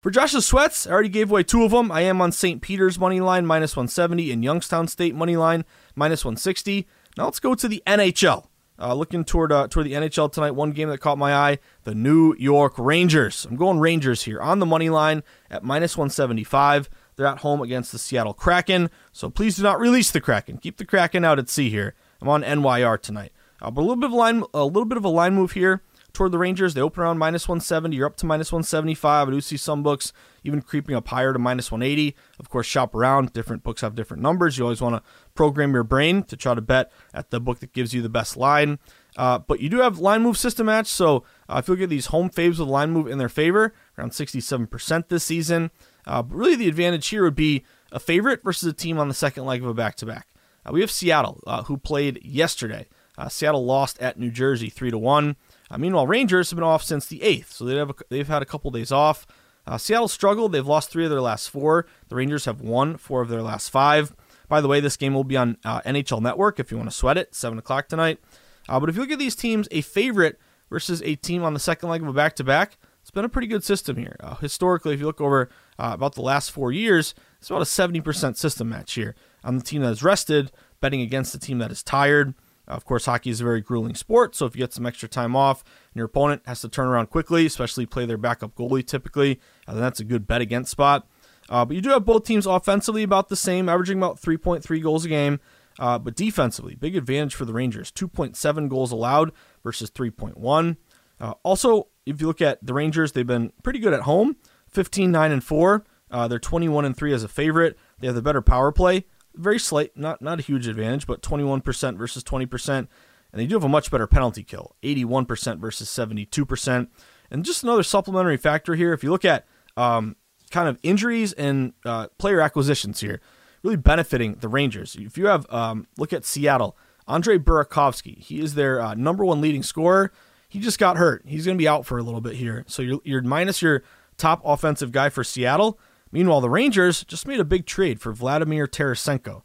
For 0.00 0.12
Josh's 0.12 0.46
sweats, 0.46 0.86
I 0.86 0.92
already 0.92 1.08
gave 1.08 1.28
away 1.28 1.42
two 1.42 1.64
of 1.64 1.72
them. 1.72 1.90
I 1.90 2.02
am 2.02 2.20
on 2.20 2.30
St. 2.30 2.62
Peter's 2.62 3.00
money 3.00 3.18
line 3.18 3.44
minus 3.44 3.74
170 3.74 4.30
and 4.30 4.44
Youngstown 4.44 4.86
State 4.86 5.12
money 5.12 5.36
line 5.36 5.64
minus 5.96 6.24
160. 6.24 6.86
Now 7.16 7.24
let's 7.24 7.40
go 7.40 7.56
to 7.56 7.66
the 7.66 7.82
NHL. 7.84 8.46
Uh, 8.80 8.94
looking 8.94 9.24
toward 9.24 9.50
uh, 9.50 9.66
toward 9.66 9.86
the 9.86 9.94
NHL 9.94 10.30
tonight, 10.30 10.52
one 10.52 10.70
game 10.70 10.88
that 10.88 11.00
caught 11.00 11.18
my 11.18 11.34
eye: 11.34 11.58
the 11.82 11.96
New 11.96 12.36
York 12.38 12.74
Rangers. 12.78 13.44
I'm 13.44 13.56
going 13.56 13.80
Rangers 13.80 14.22
here 14.22 14.40
on 14.40 14.60
the 14.60 14.66
money 14.66 14.88
line 14.88 15.24
at 15.50 15.64
minus 15.64 15.96
175. 15.96 16.88
They're 17.16 17.26
at 17.26 17.38
home 17.38 17.60
against 17.60 17.90
the 17.90 17.98
Seattle 17.98 18.34
Kraken, 18.34 18.90
so 19.12 19.28
please 19.30 19.56
do 19.56 19.64
not 19.64 19.80
release 19.80 20.12
the 20.12 20.20
Kraken. 20.20 20.58
Keep 20.58 20.76
the 20.76 20.84
Kraken 20.84 21.24
out 21.24 21.40
at 21.40 21.48
sea 21.48 21.70
here. 21.70 21.96
I'm 22.22 22.28
on 22.28 22.44
NYR 22.44 23.02
tonight, 23.02 23.32
uh, 23.60 23.72
but 23.72 23.80
a 23.80 23.82
little 23.82 23.96
bit 23.96 24.10
of 24.10 24.12
line, 24.12 24.44
a 24.54 24.64
little 24.64 24.84
bit 24.84 24.96
of 24.96 25.04
a 25.04 25.08
line 25.08 25.34
move 25.34 25.52
here 25.52 25.82
toward 26.12 26.32
the 26.32 26.38
Rangers. 26.38 26.74
They 26.74 26.80
open 26.80 27.02
around 27.02 27.18
minus 27.18 27.48
170. 27.48 27.96
You're 27.96 28.06
up 28.06 28.16
to 28.16 28.26
minus 28.26 28.52
175. 28.52 29.28
I 29.28 29.30
do 29.30 29.40
see 29.40 29.56
some 29.56 29.82
books 29.82 30.12
even 30.44 30.62
creeping 30.62 30.94
up 30.94 31.08
higher 31.08 31.32
to 31.32 31.38
minus 31.38 31.70
180. 31.70 32.16
Of 32.38 32.48
course, 32.48 32.66
shop 32.66 32.94
around. 32.94 33.32
Different 33.32 33.62
books 33.62 33.80
have 33.82 33.94
different 33.94 34.22
numbers. 34.22 34.58
You 34.58 34.64
always 34.64 34.80
want 34.80 34.96
to 34.96 35.10
program 35.34 35.72
your 35.74 35.84
brain 35.84 36.22
to 36.24 36.36
try 36.36 36.54
to 36.54 36.60
bet 36.60 36.90
at 37.12 37.30
the 37.30 37.40
book 37.40 37.60
that 37.60 37.72
gives 37.72 37.92
you 37.94 38.02
the 38.02 38.08
best 38.08 38.36
line. 38.36 38.78
Uh, 39.16 39.38
but 39.38 39.60
you 39.60 39.68
do 39.68 39.78
have 39.78 39.98
line 39.98 40.22
move 40.22 40.36
system 40.36 40.66
match. 40.66 40.86
So 40.86 41.24
uh, 41.48 41.62
if 41.64 41.68
you 41.68 41.86
these 41.86 42.06
home 42.06 42.30
faves 42.30 42.58
with 42.58 42.68
line 42.68 42.90
move 42.90 43.08
in 43.08 43.18
their 43.18 43.28
favor, 43.28 43.74
around 43.98 44.10
67% 44.10 45.08
this 45.08 45.24
season. 45.24 45.70
Uh, 46.06 46.22
but 46.22 46.36
really, 46.36 46.56
the 46.56 46.68
advantage 46.68 47.08
here 47.08 47.22
would 47.22 47.34
be 47.34 47.64
a 47.92 48.00
favorite 48.00 48.42
versus 48.42 48.68
a 48.68 48.72
team 48.72 48.98
on 48.98 49.08
the 49.08 49.14
second 49.14 49.44
leg 49.44 49.62
of 49.62 49.68
a 49.68 49.74
back 49.74 49.96
to 49.96 50.06
back. 50.06 50.28
We 50.70 50.80
have 50.80 50.90
Seattle, 50.90 51.40
uh, 51.46 51.64
who 51.64 51.76
played 51.76 52.22
yesterday. 52.24 52.88
Uh, 53.16 53.28
Seattle 53.28 53.64
lost 53.64 53.98
at 54.00 54.18
New 54.18 54.30
Jersey 54.30 54.68
3 54.68 54.90
to 54.90 54.98
1. 54.98 55.36
Uh, 55.70 55.78
meanwhile, 55.78 56.06
Rangers 56.06 56.50
have 56.50 56.56
been 56.56 56.64
off 56.64 56.82
since 56.82 57.06
the 57.06 57.20
8th, 57.20 57.52
so 57.52 57.64
they 57.64 57.76
have 57.76 57.90
a, 57.90 57.94
they've 58.08 58.28
had 58.28 58.42
a 58.42 58.46
couple 58.46 58.70
days 58.70 58.90
off. 58.92 59.26
Uh, 59.66 59.76
Seattle 59.76 60.08
struggled. 60.08 60.52
They've 60.52 60.66
lost 60.66 60.90
three 60.90 61.04
of 61.04 61.10
their 61.10 61.20
last 61.20 61.50
four. 61.50 61.86
The 62.08 62.16
Rangers 62.16 62.46
have 62.46 62.60
won 62.60 62.96
four 62.96 63.20
of 63.20 63.28
their 63.28 63.42
last 63.42 63.68
five. 63.68 64.14
By 64.48 64.62
the 64.62 64.68
way, 64.68 64.80
this 64.80 64.96
game 64.96 65.12
will 65.12 65.24
be 65.24 65.36
on 65.36 65.58
uh, 65.64 65.82
NHL 65.82 66.22
Network 66.22 66.58
if 66.58 66.70
you 66.70 66.78
want 66.78 66.88
to 66.88 66.96
sweat 66.96 67.18
it, 67.18 67.34
7 67.34 67.58
o'clock 67.58 67.88
tonight. 67.88 68.18
Uh, 68.66 68.80
but 68.80 68.88
if 68.88 68.96
you 68.96 69.02
look 69.02 69.10
at 69.10 69.18
these 69.18 69.36
teams, 69.36 69.68
a 69.70 69.82
favorite 69.82 70.38
versus 70.70 71.02
a 71.02 71.16
team 71.16 71.42
on 71.44 71.52
the 71.52 71.60
second 71.60 71.90
leg 71.90 72.00
of 72.02 72.08
a 72.08 72.12
back 72.14 72.34
to 72.36 72.44
back, 72.44 72.78
it's 73.02 73.10
been 73.10 73.24
a 73.24 73.28
pretty 73.28 73.46
good 73.46 73.64
system 73.64 73.96
here. 73.96 74.16
Uh, 74.20 74.34
historically, 74.36 74.94
if 74.94 75.00
you 75.00 75.06
look 75.06 75.20
over 75.20 75.48
uh, 75.78 75.92
about 75.94 76.14
the 76.14 76.22
last 76.22 76.50
four 76.50 76.72
years, 76.72 77.14
it's 77.38 77.50
about 77.50 77.62
a 77.62 77.64
70% 77.64 78.36
system 78.36 78.68
match 78.68 78.94
here 78.94 79.14
on 79.44 79.56
the 79.56 79.64
team 79.64 79.82
that 79.82 79.92
is 79.92 80.02
rested, 80.02 80.50
betting 80.80 81.00
against 81.00 81.32
the 81.32 81.38
team 81.38 81.58
that 81.58 81.70
is 81.70 81.82
tired. 81.82 82.34
Of 82.68 82.84
course, 82.84 83.06
hockey 83.06 83.30
is 83.30 83.40
a 83.40 83.44
very 83.44 83.60
grueling 83.60 83.94
sport, 83.94 84.36
so 84.36 84.44
if 84.46 84.54
you 84.54 84.60
get 84.60 84.74
some 84.74 84.86
extra 84.86 85.08
time 85.08 85.34
off 85.34 85.62
and 85.62 85.96
your 85.96 86.06
opponent 86.06 86.42
has 86.46 86.60
to 86.60 86.68
turn 86.68 86.86
around 86.86 87.08
quickly, 87.08 87.46
especially 87.46 87.86
play 87.86 88.04
their 88.04 88.18
backup 88.18 88.54
goalie 88.54 88.86
typically, 88.86 89.40
uh, 89.66 89.72
then 89.72 89.82
that's 89.82 90.00
a 90.00 90.04
good 90.04 90.26
bet 90.26 90.42
against 90.42 90.70
spot. 90.70 91.08
Uh, 91.48 91.64
but 91.64 91.74
you 91.74 91.80
do 91.80 91.88
have 91.88 92.04
both 92.04 92.24
teams 92.24 92.46
offensively 92.46 93.02
about 93.02 93.30
the 93.30 93.36
same, 93.36 93.68
averaging 93.68 93.96
about 93.96 94.20
3.3 94.20 94.82
goals 94.82 95.04
a 95.04 95.08
game. 95.08 95.40
Uh, 95.78 95.98
but 95.98 96.16
defensively, 96.16 96.74
big 96.74 96.96
advantage 96.96 97.34
for 97.34 97.44
the 97.44 97.52
Rangers 97.52 97.92
2.7 97.92 98.68
goals 98.68 98.90
allowed 98.90 99.32
versus 99.62 99.90
3.1. 99.90 100.76
Uh, 101.20 101.34
also, 101.42 101.88
if 102.04 102.20
you 102.20 102.26
look 102.26 102.42
at 102.42 102.64
the 102.64 102.74
Rangers, 102.74 103.12
they've 103.12 103.26
been 103.26 103.52
pretty 103.62 103.78
good 103.78 103.92
at 103.92 104.02
home 104.02 104.36
15 104.68 105.10
9 105.10 105.32
and 105.32 105.44
4. 105.44 105.84
Uh, 106.10 106.26
they're 106.26 106.38
21 106.38 106.84
and 106.84 106.96
3 106.96 107.12
as 107.12 107.22
a 107.22 107.28
favorite. 107.28 107.78
They 108.00 108.08
have 108.08 108.16
the 108.16 108.22
better 108.22 108.42
power 108.42 108.72
play 108.72 109.04
very 109.38 109.58
slight, 109.58 109.96
not 109.96 110.20
not 110.20 110.38
a 110.38 110.42
huge 110.42 110.66
advantage, 110.66 111.06
but 111.06 111.22
21% 111.22 111.96
versus 111.96 112.22
20%. 112.24 112.88
And 113.30 113.40
they 113.40 113.46
do 113.46 113.54
have 113.54 113.64
a 113.64 113.68
much 113.68 113.90
better 113.90 114.06
penalty 114.06 114.42
kill, 114.42 114.74
81% 114.82 115.58
versus 115.58 115.88
72%. 115.88 116.88
And 117.30 117.44
just 117.44 117.62
another 117.62 117.82
supplementary 117.82 118.38
factor 118.38 118.74
here, 118.74 118.92
if 118.92 119.02
you 119.02 119.10
look 119.10 119.24
at 119.24 119.46
um, 119.76 120.16
kind 120.50 120.68
of 120.68 120.78
injuries 120.82 121.32
and 121.34 121.74
uh, 121.84 122.08
player 122.18 122.40
acquisitions 122.40 123.00
here, 123.00 123.20
really 123.62 123.76
benefiting 123.76 124.36
the 124.36 124.48
Rangers. 124.48 124.96
If 124.98 125.18
you 125.18 125.26
have, 125.26 125.46
um, 125.52 125.86
look 125.98 126.12
at 126.12 126.24
Seattle, 126.24 126.76
Andre 127.06 127.38
Burakovsky, 127.38 128.18
he 128.18 128.40
is 128.40 128.54
their 128.54 128.80
uh, 128.80 128.94
number 128.94 129.24
one 129.24 129.40
leading 129.40 129.62
scorer. 129.62 130.12
He 130.48 130.58
just 130.60 130.78
got 130.78 130.96
hurt. 130.96 131.22
He's 131.26 131.44
going 131.44 131.56
to 131.56 131.62
be 131.62 131.68
out 131.68 131.84
for 131.84 131.98
a 131.98 132.02
little 132.02 132.22
bit 132.22 132.34
here. 132.34 132.64
So 132.66 132.82
you're, 132.82 133.00
you're 133.04 133.22
minus 133.22 133.60
your 133.60 133.82
top 134.16 134.40
offensive 134.44 134.92
guy 134.92 135.10
for 135.10 135.22
Seattle. 135.22 135.78
Meanwhile, 136.12 136.40
the 136.40 136.50
Rangers 136.50 137.04
just 137.04 137.26
made 137.26 137.40
a 137.40 137.44
big 137.44 137.66
trade 137.66 138.00
for 138.00 138.12
Vladimir 138.12 138.66
Tarasenko, 138.66 139.42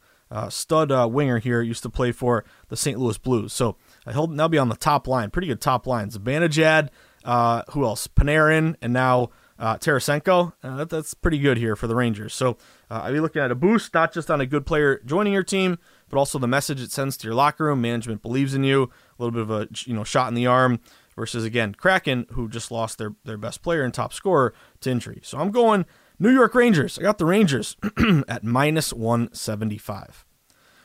stud 0.49 0.91
uh, 0.91 1.07
winger 1.09 1.39
here, 1.39 1.61
used 1.61 1.83
to 1.83 1.89
play 1.89 2.11
for 2.11 2.45
the 2.69 2.77
St. 2.77 2.99
Louis 2.99 3.17
Blues. 3.17 3.53
So 3.53 3.77
uh, 4.05 4.13
he'll 4.13 4.27
now 4.27 4.47
be 4.47 4.57
on 4.57 4.69
the 4.69 4.75
top 4.75 5.07
line, 5.07 5.29
pretty 5.29 5.47
good 5.47 5.61
top 5.61 5.85
line. 5.87 6.09
Zibanejad, 6.09 6.89
uh, 7.23 7.63
who 7.71 7.85
else? 7.85 8.07
Panarin, 8.07 8.75
and 8.81 8.93
now 8.93 9.29
uh, 9.59 9.77
Tarasenko. 9.77 10.53
Uh, 10.63 10.75
that, 10.77 10.89
that's 10.89 11.13
pretty 11.13 11.39
good 11.39 11.57
here 11.57 11.75
for 11.75 11.87
the 11.87 11.95
Rangers. 11.95 12.33
So 12.33 12.57
uh, 12.89 13.01
I'll 13.03 13.13
be 13.13 13.19
looking 13.19 13.41
at 13.41 13.51
a 13.51 13.55
boost, 13.55 13.93
not 13.93 14.13
just 14.13 14.29
on 14.29 14.41
a 14.41 14.45
good 14.45 14.65
player 14.65 15.01
joining 15.05 15.33
your 15.33 15.43
team, 15.43 15.77
but 16.09 16.17
also 16.17 16.39
the 16.39 16.47
message 16.47 16.81
it 16.81 16.91
sends 16.91 17.17
to 17.17 17.27
your 17.27 17.35
locker 17.35 17.65
room. 17.65 17.81
Management 17.81 18.21
believes 18.21 18.53
in 18.53 18.63
you. 18.63 18.83
A 18.83 19.23
little 19.23 19.31
bit 19.31 19.41
of 19.41 19.51
a 19.51 19.67
you 19.85 19.93
know 19.93 20.03
shot 20.03 20.27
in 20.27 20.33
the 20.33 20.47
arm 20.47 20.79
versus 21.15 21.43
again 21.45 21.75
Kraken, 21.75 22.25
who 22.31 22.49
just 22.49 22.71
lost 22.71 22.97
their 22.97 23.15
their 23.23 23.37
best 23.37 23.61
player 23.61 23.83
and 23.83 23.93
top 23.93 24.13
scorer 24.13 24.53
to 24.81 24.91
injury. 24.91 25.21
So 25.23 25.37
I'm 25.37 25.51
going 25.51 25.85
New 26.23 26.31
York 26.31 26.55
Rangers. 26.55 26.97
I 26.97 27.01
got 27.01 27.17
the 27.17 27.25
Rangers 27.25 27.75
at 28.29 28.45
minus 28.45 28.93
175. 28.93 30.25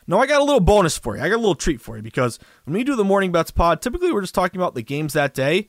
Now, 0.09 0.19
I 0.19 0.27
got 0.27 0.41
a 0.41 0.45
little 0.45 0.59
bonus 0.59 0.99
for 0.99 1.17
you. 1.17 1.23
I 1.23 1.29
got 1.29 1.37
a 1.37 1.39
little 1.39 1.55
treat 1.55 1.81
for 1.81 1.97
you 1.97 2.03
because 2.03 2.41
when 2.65 2.75
we 2.75 2.83
do 2.83 2.97
the 2.97 3.05
morning 3.05 3.31
bets 3.31 3.53
pod, 3.53 3.81
typically 3.81 4.13
we're 4.13 4.23
just 4.23 4.35
talking 4.35 4.61
about 4.61 4.75
the 4.75 4.83
games 4.83 5.13
that 5.13 5.35
day. 5.35 5.69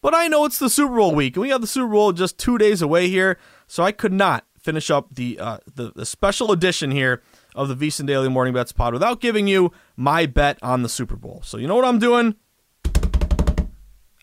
But 0.00 0.14
I 0.14 0.28
know 0.28 0.44
it's 0.44 0.60
the 0.60 0.70
Super 0.70 0.94
Bowl 0.94 1.12
week, 1.12 1.34
and 1.34 1.42
we 1.42 1.48
have 1.48 1.60
the 1.60 1.66
Super 1.66 1.88
Bowl 1.88 2.12
just 2.12 2.38
two 2.38 2.56
days 2.56 2.82
away 2.82 3.08
here, 3.08 3.36
so 3.66 3.82
I 3.82 3.90
could 3.90 4.12
not 4.12 4.46
finish 4.56 4.92
up 4.92 5.12
the 5.12 5.40
uh, 5.40 5.58
the, 5.74 5.92
the 5.96 6.06
special 6.06 6.52
edition 6.52 6.92
here 6.92 7.20
of 7.56 7.68
the 7.68 7.74
VSiN 7.74 8.06
Daily 8.06 8.28
Morning 8.28 8.54
Bets 8.54 8.70
pod 8.70 8.92
without 8.92 9.20
giving 9.20 9.48
you 9.48 9.72
my 9.96 10.24
bet 10.24 10.56
on 10.62 10.82
the 10.82 10.88
Super 10.88 11.16
Bowl. 11.16 11.42
So 11.44 11.58
you 11.58 11.66
know 11.66 11.74
what 11.74 11.84
I'm 11.84 11.98
doing? 11.98 12.36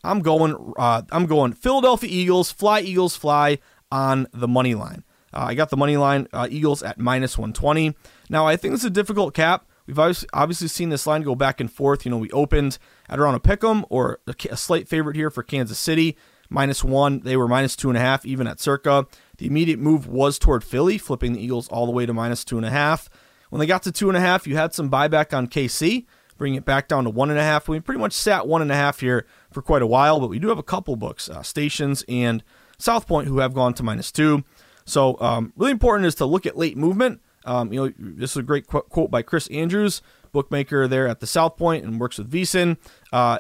I'm 0.04 0.22
going. 0.22 0.74
Uh, 0.78 1.02
I'm 1.12 1.26
going 1.26 1.52
Philadelphia 1.54 2.10
Eagles. 2.10 2.52
Fly 2.52 2.80
Eagles, 2.80 3.18
fly 3.18 3.60
on 3.92 4.28
the 4.34 4.48
money 4.48 4.76
line. 4.76 5.04
Uh, 5.34 5.46
I 5.48 5.54
got 5.56 5.70
the 5.70 5.78
money 5.78 5.98
line 5.98 6.28
uh, 6.34 6.48
Eagles 6.50 6.82
at 6.84 7.00
minus 7.00 7.38
120. 7.38 7.96
Now, 8.30 8.48
I 8.48 8.56
think 8.56 8.74
this 8.74 8.82
is 8.82 8.88
a 8.88 8.92
difficult 8.92 9.34
cap. 9.34 9.66
We've 9.86 9.98
obviously 10.00 10.68
seen 10.68 10.90
this 10.90 11.08
line 11.08 11.22
go 11.22 11.36
back 11.36 11.62
and 11.62 11.72
forth. 11.72 12.06
You 12.06 12.12
know, 12.12 12.18
we 12.18 12.30
opened 12.32 12.78
at 13.08 13.20
around 13.20 13.36
a 13.36 13.40
pick 13.40 13.64
'em 13.64 13.86
or 13.90 14.20
a 14.28 14.58
slight 14.58 14.88
favorite 14.90 15.16
here 15.16 15.30
for 15.30 15.44
Kansas 15.44 15.80
City, 15.80 16.18
minus 16.50 16.84
one. 16.84 17.22
They 17.22 17.38
were 17.38 17.48
minus 17.48 17.76
two 17.76 17.90
and 17.90 17.98
a 17.98 18.02
half, 18.02 18.26
even 18.26 18.48
at 18.48 18.60
circa. 18.60 19.06
The 19.38 19.48
immediate 19.48 19.80
move 19.80 20.06
was 20.06 20.38
toward 20.38 20.64
Philly, 20.64 20.98
flipping 20.98 21.34
the 21.34 21.44
Eagles 21.44 21.70
all 21.70 21.86
the 21.86 21.94
way 21.94 22.06
to 22.06 22.14
minus 22.14 22.44
two 22.44 22.58
and 22.58 22.66
a 22.66 22.70
half. 22.70 23.10
When 23.50 23.60
they 23.60 23.66
got 23.66 23.84
to 23.84 23.92
two 23.92 24.10
and 24.10 24.18
a 24.18 24.22
half, 24.22 24.46
you 24.46 24.58
had 24.58 24.74
some 24.74 24.90
buyback 24.90 25.36
on 25.36 25.48
KC, 25.48 26.06
bringing 26.38 26.58
it 26.58 26.66
back 26.66 26.90
down 26.90 27.06
to 27.06 27.10
one 27.10 27.30
and 27.30 27.40
a 27.40 27.44
half. 27.44 27.70
We 27.70 27.80
pretty 27.80 28.02
much 28.02 28.14
sat 28.14 28.46
one 28.46 28.62
and 28.62 28.72
a 28.72 28.76
half 28.76 29.00
here 29.00 29.26
for 29.52 29.62
quite 29.62 29.82
a 29.82 29.88
while, 29.88 30.20
but 30.20 30.30
we 30.30 30.40
do 30.40 30.50
have 30.50 30.60
a 30.60 30.64
couple 30.64 30.98
books, 30.98 31.30
uh, 31.30 31.44
Stations 31.44 32.04
and 32.10 32.44
South 32.80 33.08
Point, 33.08 33.28
who 33.28 33.40
have 33.40 33.54
gone 33.54 33.74
to 33.76 33.84
minus 33.84 34.12
two. 34.12 34.44
So 34.86 35.20
um, 35.20 35.54
really 35.58 35.72
important 35.72 36.06
is 36.08 36.16
to 36.16 36.26
look 36.26 36.46
at 36.46 36.58
late 36.58 36.78
movement. 36.78 37.22
Um, 37.46 37.72
you 37.72 37.86
know, 37.86 37.94
this 37.98 38.32
is 38.32 38.38
a 38.38 38.44
great 38.44 38.68
qu- 38.68 38.82
quote 38.82 39.10
by 39.10 39.22
Chris 39.22 39.48
Andrews, 39.48 40.02
bookmaker 40.32 40.88
there 40.88 41.08
at 41.08 41.20
the 41.20 41.28
South 41.28 41.58
Point 41.58 41.86
and 41.86 42.00
works 42.00 42.18
with 42.18 42.32
VSiN. 42.32 42.78
Uh, 43.12 43.40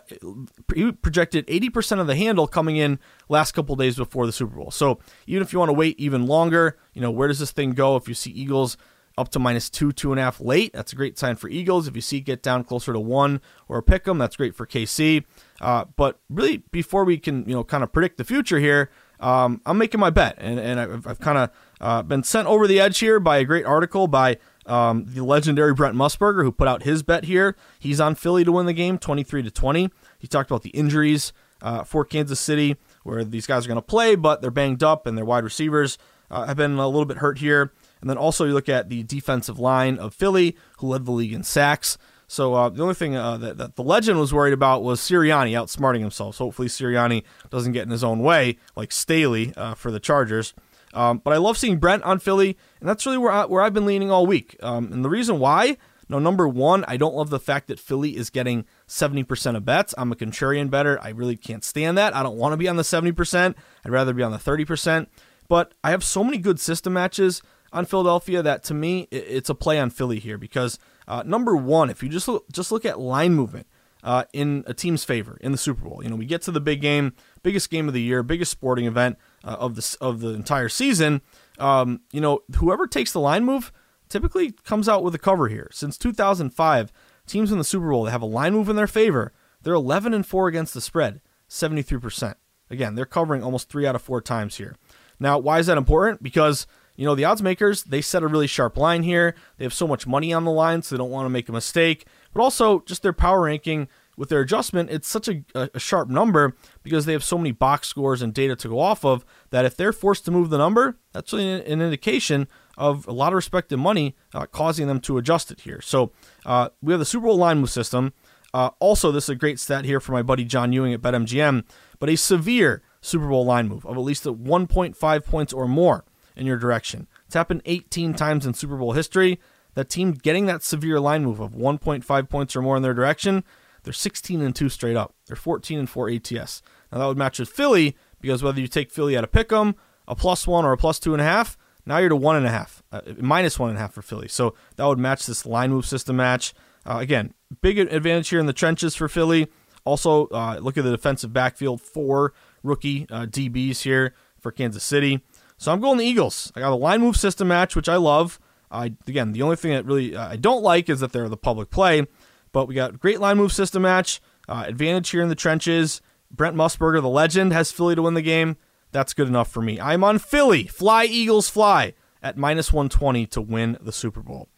he 0.73 0.91
projected 0.91 1.45
80% 1.47 1.99
of 1.99 2.07
the 2.07 2.15
handle 2.15 2.47
coming 2.47 2.77
in 2.77 2.99
last 3.29 3.51
couple 3.51 3.75
days 3.75 3.97
before 3.97 4.25
the 4.25 4.31
Super 4.31 4.55
Bowl. 4.55 4.71
So 4.71 4.99
even 5.25 5.43
if 5.43 5.51
you 5.51 5.59
want 5.59 5.69
to 5.69 5.73
wait 5.73 5.99
even 5.99 6.25
longer, 6.25 6.77
you 6.93 7.01
know, 7.01 7.11
where 7.11 7.27
does 7.27 7.39
this 7.39 7.51
thing 7.51 7.71
go? 7.71 7.95
If 7.97 8.07
you 8.07 8.13
see 8.13 8.31
Eagles 8.31 8.77
up 9.17 9.29
to 9.29 9.39
minus 9.39 9.69
two, 9.69 9.91
two 9.91 10.11
and 10.11 10.19
a 10.19 10.23
half 10.23 10.39
late, 10.39 10.71
that's 10.73 10.93
a 10.93 10.95
great 10.95 11.17
sign 11.17 11.35
for 11.35 11.49
Eagles. 11.49 11.87
If 11.87 11.95
you 11.95 12.01
see 12.01 12.19
get 12.19 12.43
down 12.43 12.63
closer 12.63 12.93
to 12.93 12.99
one 12.99 13.41
or 13.67 13.81
pick 13.81 14.03
them, 14.05 14.17
that's 14.17 14.35
great 14.35 14.55
for 14.55 14.65
KC. 14.65 15.25
Uh, 15.59 15.85
but 15.95 16.19
really, 16.29 16.57
before 16.71 17.03
we 17.03 17.17
can, 17.17 17.47
you 17.47 17.55
know, 17.55 17.63
kind 17.63 17.83
of 17.83 17.91
predict 17.91 18.17
the 18.17 18.23
future 18.23 18.59
here, 18.59 18.89
um, 19.19 19.61
I'm 19.65 19.77
making 19.77 19.99
my 19.99 20.09
bet, 20.09 20.35
and 20.37 20.59
and 20.59 20.79
I've, 20.79 21.07
I've 21.07 21.19
kind 21.19 21.37
of 21.37 21.49
uh, 21.81 22.01
been 22.03 22.23
sent 22.23 22.47
over 22.47 22.67
the 22.67 22.79
edge 22.79 22.99
here 22.99 23.19
by 23.19 23.37
a 23.37 23.43
great 23.43 23.65
article 23.65 24.07
by 24.07 24.37
um, 24.65 25.05
the 25.07 25.23
legendary 25.23 25.73
Brent 25.73 25.95
Musburger, 25.95 26.43
who 26.43 26.51
put 26.51 26.67
out 26.67 26.83
his 26.83 27.03
bet 27.03 27.25
here. 27.25 27.55
He's 27.79 27.99
on 27.99 28.15
Philly 28.15 28.43
to 28.43 28.51
win 28.51 28.65
the 28.65 28.73
game, 28.73 28.97
23 28.97 29.43
to 29.43 29.51
20. 29.51 29.89
He 30.19 30.27
talked 30.27 30.51
about 30.51 30.63
the 30.63 30.69
injuries 30.71 31.33
uh, 31.61 31.83
for 31.83 32.05
Kansas 32.05 32.39
City, 32.39 32.77
where 33.03 33.23
these 33.23 33.47
guys 33.47 33.65
are 33.65 33.69
going 33.69 33.77
to 33.77 33.81
play, 33.81 34.15
but 34.15 34.41
they're 34.41 34.51
banged 34.51 34.83
up, 34.83 35.07
and 35.07 35.17
their 35.17 35.25
wide 35.25 35.43
receivers 35.43 35.97
uh, 36.29 36.45
have 36.45 36.57
been 36.57 36.77
a 36.77 36.87
little 36.87 37.05
bit 37.05 37.17
hurt 37.17 37.39
here. 37.39 37.71
And 38.01 38.09
then 38.09 38.17
also 38.17 38.45
you 38.45 38.53
look 38.53 38.69
at 38.69 38.89
the 38.89 39.03
defensive 39.03 39.57
line 39.57 39.97
of 39.97 40.13
Philly, 40.13 40.55
who 40.79 40.87
led 40.87 41.05
the 41.05 41.11
league 41.11 41.33
in 41.33 41.43
sacks. 41.43 41.97
So 42.27 42.53
uh, 42.53 42.69
the 42.69 42.81
only 42.81 42.93
thing 42.93 43.15
uh, 43.15 43.37
that, 43.37 43.57
that, 43.57 43.75
the 43.75 43.83
legend 43.83 44.19
was 44.19 44.33
worried 44.33 44.53
about 44.53 44.83
was 44.83 44.99
Sirianni 44.99 45.51
outsmarting 45.51 46.01
himself. 46.01 46.35
So 46.35 46.45
hopefully 46.45 46.67
Sirianni 46.67 47.23
doesn't 47.49 47.71
get 47.71 47.83
in 47.83 47.89
his 47.89 48.03
own 48.03 48.19
way 48.19 48.57
like 48.75 48.91
Staley 48.91 49.53
uh, 49.55 49.75
for 49.75 49.91
the 49.91 49.99
Chargers. 49.99 50.53
Um, 50.93 51.19
but 51.19 51.33
I 51.33 51.37
love 51.37 51.57
seeing 51.57 51.77
Brent 51.77 52.03
on 52.03 52.19
Philly, 52.19 52.57
and 52.79 52.89
that's 52.89 53.05
really 53.05 53.17
where, 53.17 53.31
I, 53.31 53.45
where 53.45 53.61
I've 53.61 53.73
been 53.73 53.85
leaning 53.85 54.11
all 54.11 54.25
week. 54.25 54.57
Um, 54.61 54.91
and 54.91 55.05
the 55.05 55.09
reason 55.09 55.39
why, 55.39 55.77
no, 56.09 56.19
number 56.19 56.47
one, 56.47 56.83
I 56.87 56.97
don't 56.97 57.15
love 57.15 57.29
the 57.29 57.39
fact 57.39 57.67
that 57.67 57.79
Philly 57.79 58.17
is 58.17 58.29
getting 58.29 58.65
70% 58.87 59.55
of 59.55 59.63
bets. 59.63 59.93
I'm 59.97 60.11
a 60.11 60.15
contrarian 60.15 60.69
better. 60.69 60.99
I 61.01 61.09
really 61.09 61.37
can't 61.37 61.63
stand 61.63 61.97
that. 61.97 62.15
I 62.15 62.23
don't 62.23 62.37
want 62.37 62.53
to 62.53 62.57
be 62.57 62.67
on 62.67 62.77
the 62.77 62.83
70%. 62.83 63.55
I'd 63.85 63.91
rather 63.91 64.13
be 64.13 64.23
on 64.23 64.31
the 64.31 64.37
30%. 64.37 65.07
But 65.47 65.73
I 65.83 65.91
have 65.91 66.03
so 66.03 66.23
many 66.23 66.39
good 66.39 66.59
system 66.59 66.93
matches 66.93 67.41
on 67.71 67.85
Philadelphia 67.85 68.41
that 68.41 68.63
to 68.65 68.73
me, 68.73 69.07
it's 69.11 69.49
a 69.49 69.55
play 69.55 69.79
on 69.79 69.91
Philly 69.91 70.19
here 70.19 70.37
because– 70.37 70.77
uh, 71.07 71.23
number 71.25 71.55
one, 71.55 71.89
if 71.89 72.03
you 72.03 72.09
just 72.09 72.27
look, 72.27 72.51
just 72.51 72.71
look 72.71 72.85
at 72.85 72.99
line 72.99 73.33
movement 73.33 73.67
uh, 74.03 74.25
in 74.33 74.63
a 74.67 74.73
team's 74.73 75.03
favor 75.03 75.37
in 75.41 75.51
the 75.51 75.57
Super 75.57 75.87
Bowl, 75.87 76.01
you 76.03 76.09
know 76.09 76.15
we 76.15 76.25
get 76.25 76.41
to 76.43 76.51
the 76.51 76.59
big 76.59 76.81
game, 76.81 77.13
biggest 77.43 77.69
game 77.69 77.87
of 77.87 77.93
the 77.93 78.01
year, 78.01 78.23
biggest 78.23 78.51
sporting 78.51 78.85
event 78.85 79.17
uh, 79.43 79.55
of 79.59 79.75
the 79.75 79.97
of 80.01 80.19
the 80.19 80.29
entire 80.29 80.69
season. 80.69 81.21
Um, 81.59 82.01
you 82.11 82.21
know 82.21 82.41
whoever 82.57 82.87
takes 82.87 83.11
the 83.11 83.19
line 83.19 83.45
move 83.45 83.71
typically 84.09 84.51
comes 84.51 84.87
out 84.87 85.03
with 85.03 85.15
a 85.15 85.19
cover 85.19 85.47
here. 85.47 85.69
Since 85.71 85.97
2005, 85.97 86.91
teams 87.25 87.51
in 87.51 87.57
the 87.57 87.63
Super 87.63 87.89
Bowl 87.89 88.03
that 88.03 88.11
have 88.11 88.21
a 88.21 88.25
line 88.25 88.53
move 88.53 88.69
in 88.69 88.75
their 88.75 88.87
favor, 88.87 89.33
they're 89.61 89.73
11 89.73 90.13
and 90.13 90.25
four 90.25 90.47
against 90.47 90.73
the 90.73 90.81
spread, 90.81 91.21
73 91.47 91.99
percent. 91.99 92.37
Again, 92.69 92.95
they're 92.95 93.05
covering 93.05 93.43
almost 93.43 93.69
three 93.69 93.85
out 93.87 93.95
of 93.95 94.01
four 94.01 94.21
times 94.21 94.57
here. 94.57 94.75
Now, 95.19 95.37
why 95.39 95.59
is 95.59 95.67
that 95.67 95.77
important? 95.77 96.21
Because 96.21 96.67
you 96.97 97.05
know, 97.05 97.15
the 97.15 97.25
odds 97.25 97.41
makers, 97.41 97.83
they 97.83 98.01
set 98.01 98.23
a 98.23 98.27
really 98.27 98.47
sharp 98.47 98.75
line 98.75 99.03
here. 99.03 99.35
They 99.57 99.65
have 99.65 99.73
so 99.73 99.87
much 99.87 100.07
money 100.07 100.33
on 100.33 100.43
the 100.43 100.51
line, 100.51 100.81
so 100.81 100.95
they 100.95 100.97
don't 100.97 101.11
want 101.11 101.25
to 101.25 101.29
make 101.29 101.47
a 101.47 101.51
mistake. 101.53 102.05
But 102.33 102.41
also, 102.41 102.81
just 102.81 103.03
their 103.03 103.13
power 103.13 103.43
ranking 103.43 103.87
with 104.17 104.29
their 104.29 104.41
adjustment, 104.41 104.89
it's 104.89 105.07
such 105.07 105.29
a, 105.29 105.43
a, 105.53 105.79
sharp 105.79 106.09
number 106.09 106.55
because 106.81 107.05
they 107.05 107.13
have 107.13 107.23
so 107.23 107.37
many 107.37 107.51
box 107.51 107.87
scores 107.87 108.23
and 108.23 108.33
data 108.33 108.55
to 108.55 108.67
go 108.67 108.79
off 108.79 109.05
of 109.05 109.23
that 109.51 109.63
if 109.63 109.77
they're 109.77 109.93
forced 109.93 110.25
to 110.25 110.31
move 110.31 110.49
the 110.49 110.57
number, 110.57 110.97
that's 111.13 111.31
really 111.31 111.51
an, 111.51 111.81
indication 111.81 112.47
of 112.79 113.07
a 113.07 113.11
lot 113.11 113.31
of 113.31 113.35
respected 113.35 113.77
money 113.77 114.15
uh, 114.33 114.47
causing 114.47 114.87
them 114.87 114.99
to 115.01 115.19
adjust 115.19 115.51
it 115.51 115.61
here. 115.61 115.81
So 115.81 116.11
uh, 116.47 116.69
we 116.81 116.93
have 116.93 116.99
the 116.99 117.05
Super 117.05 117.27
Bowl 117.27 117.37
line 117.37 117.59
move 117.59 117.69
system. 117.69 118.11
Uh, 118.55 118.71
also, 118.79 119.11
this 119.11 119.25
is 119.25 119.29
a 119.29 119.35
great 119.35 119.59
stat 119.59 119.85
here 119.85 119.99
for 119.99 120.13
my 120.13 120.23
buddy 120.23 120.45
John 120.45 120.73
Ewing 120.73 120.93
at 120.93 121.01
BetMGM, 121.01 121.63
but 121.99 122.09
a 122.09 122.15
severe 122.15 122.81
Super 123.01 123.27
Bowl 123.27 123.45
line 123.45 123.67
move 123.67 123.85
of 123.85 123.97
at 123.97 124.03
least 124.03 124.23
1.5 124.23 125.25
points 125.25 125.53
or 125.53 125.67
more 125.67 126.05
in 126.37 126.45
your 126.45 126.57
direction. 126.57 127.07
It's 127.25 127.35
happened 127.35 127.61
18 127.65 128.13
times 128.13 128.45
in 128.45 128.53
Super 128.53 128.77
Bowl 128.77 128.93
history. 128.93 129.39
That 129.73 129.89
team 129.89 130.13
getting 130.13 130.45
that 130.45 130.63
severe 130.63 130.99
line 130.99 131.23
move 131.23 131.39
of 131.39 131.51
1.5 131.51 132.29
points 132.29 132.55
or 132.55 132.61
more 132.61 132.77
in 132.77 132.83
their 132.83 132.93
direction, 132.93 133.43
they're 133.83 133.93
16 133.93 134.41
and 134.41 134.55
2 134.55 134.69
straight 134.69 134.95
up. 134.95 135.15
They're 135.27 135.35
14 135.35 135.77
and 135.79 135.89
4 135.89 136.09
ATS. 136.09 136.61
Now 136.91 136.99
that 136.99 137.05
would 137.05 137.17
match 137.17 137.39
with 137.39 137.49
Philly 137.49 137.95
because 138.19 138.41
whether 138.41 138.59
you 138.59 138.67
take 138.67 138.91
Philly 138.91 139.15
at 139.15 139.23
a 139.23 139.27
pick 139.27 139.51
'em, 139.51 139.75
a 140.07 140.15
plus 140.15 140.47
one 140.47 140.65
or 140.65 140.71
a 140.71 140.77
plus 140.77 140.99
two 140.99 141.13
and 141.13 141.21
a 141.21 141.25
half, 141.25 141.57
now 141.85 141.97
you're 141.97 142.09
to 142.09 142.15
one 142.15 142.35
and 142.35 142.45
a 142.45 142.49
half, 142.49 142.83
uh, 142.91 143.01
minus 143.19 143.59
one 143.59 143.69
and 143.69 143.77
a 143.77 143.81
half 143.81 143.93
for 143.93 144.01
Philly. 144.01 144.27
So 144.27 144.55
that 144.75 144.85
would 144.85 144.99
match 144.99 145.25
this 145.25 145.45
line 145.45 145.69
move 145.71 145.85
system 145.85 146.15
match. 146.17 146.53
Uh, 146.85 146.97
again, 146.99 147.33
big 147.61 147.77
advantage 147.79 148.29
here 148.29 148.39
in 148.39 148.45
the 148.45 148.53
trenches 148.53 148.95
for 148.95 149.07
Philly. 149.07 149.47
Also, 149.85 150.27
uh, 150.27 150.59
look 150.61 150.77
at 150.77 150.83
the 150.83 150.91
defensive 150.91 151.31
backfield, 151.31 151.81
four 151.81 152.33
rookie 152.63 153.07
uh, 153.09 153.25
DBs 153.25 153.83
here 153.83 154.13
for 154.39 154.51
Kansas 154.51 154.83
City. 154.83 155.21
So 155.57 155.71
I'm 155.71 155.79
going 155.79 155.97
the 155.97 156.05
Eagles. 156.05 156.51
I 156.55 156.59
got 156.59 156.71
a 156.71 156.75
line 156.75 157.01
move 157.01 157.17
system 157.17 157.47
match, 157.47 157.75
which 157.75 157.89
I 157.89 157.95
love. 157.95 158.39
I 158.69 158.93
again, 159.07 159.31
the 159.31 159.41
only 159.41 159.55
thing 159.55 159.71
that 159.71 159.85
really 159.85 160.15
uh, 160.15 160.29
I 160.29 160.35
don't 160.35 160.63
like 160.63 160.89
is 160.89 160.99
that 160.99 161.13
they're 161.13 161.29
the 161.29 161.37
public 161.37 161.69
play, 161.69 162.05
but 162.51 162.67
we 162.67 162.75
got 162.75 162.99
great 162.99 163.19
line 163.19 163.37
move 163.37 163.51
system 163.51 163.81
match. 163.81 164.21
Uh, 164.47 164.63
advantage 164.67 165.09
here 165.09 165.21
in 165.21 165.29
the 165.29 165.35
trenches. 165.35 166.01
Brent 166.29 166.55
Musburger, 166.55 167.01
the 167.01 167.09
legend, 167.09 167.53
has 167.53 167.71
Philly 167.71 167.95
to 167.95 168.01
win 168.01 168.13
the 168.13 168.21
game. 168.21 168.57
That's 168.91 169.13
good 169.13 169.27
enough 169.27 169.49
for 169.49 169.61
me. 169.61 169.79
I'm 169.79 170.03
on 170.03 170.19
Philly. 170.19 170.67
Fly 170.67 171.05
Eagles 171.05 171.49
fly 171.49 171.93
at 172.21 172.37
minus 172.37 172.71
120 172.71 173.25
to 173.27 173.41
win 173.41 173.77
the 173.81 173.91
Super 173.91 174.21
Bowl. 174.21 174.49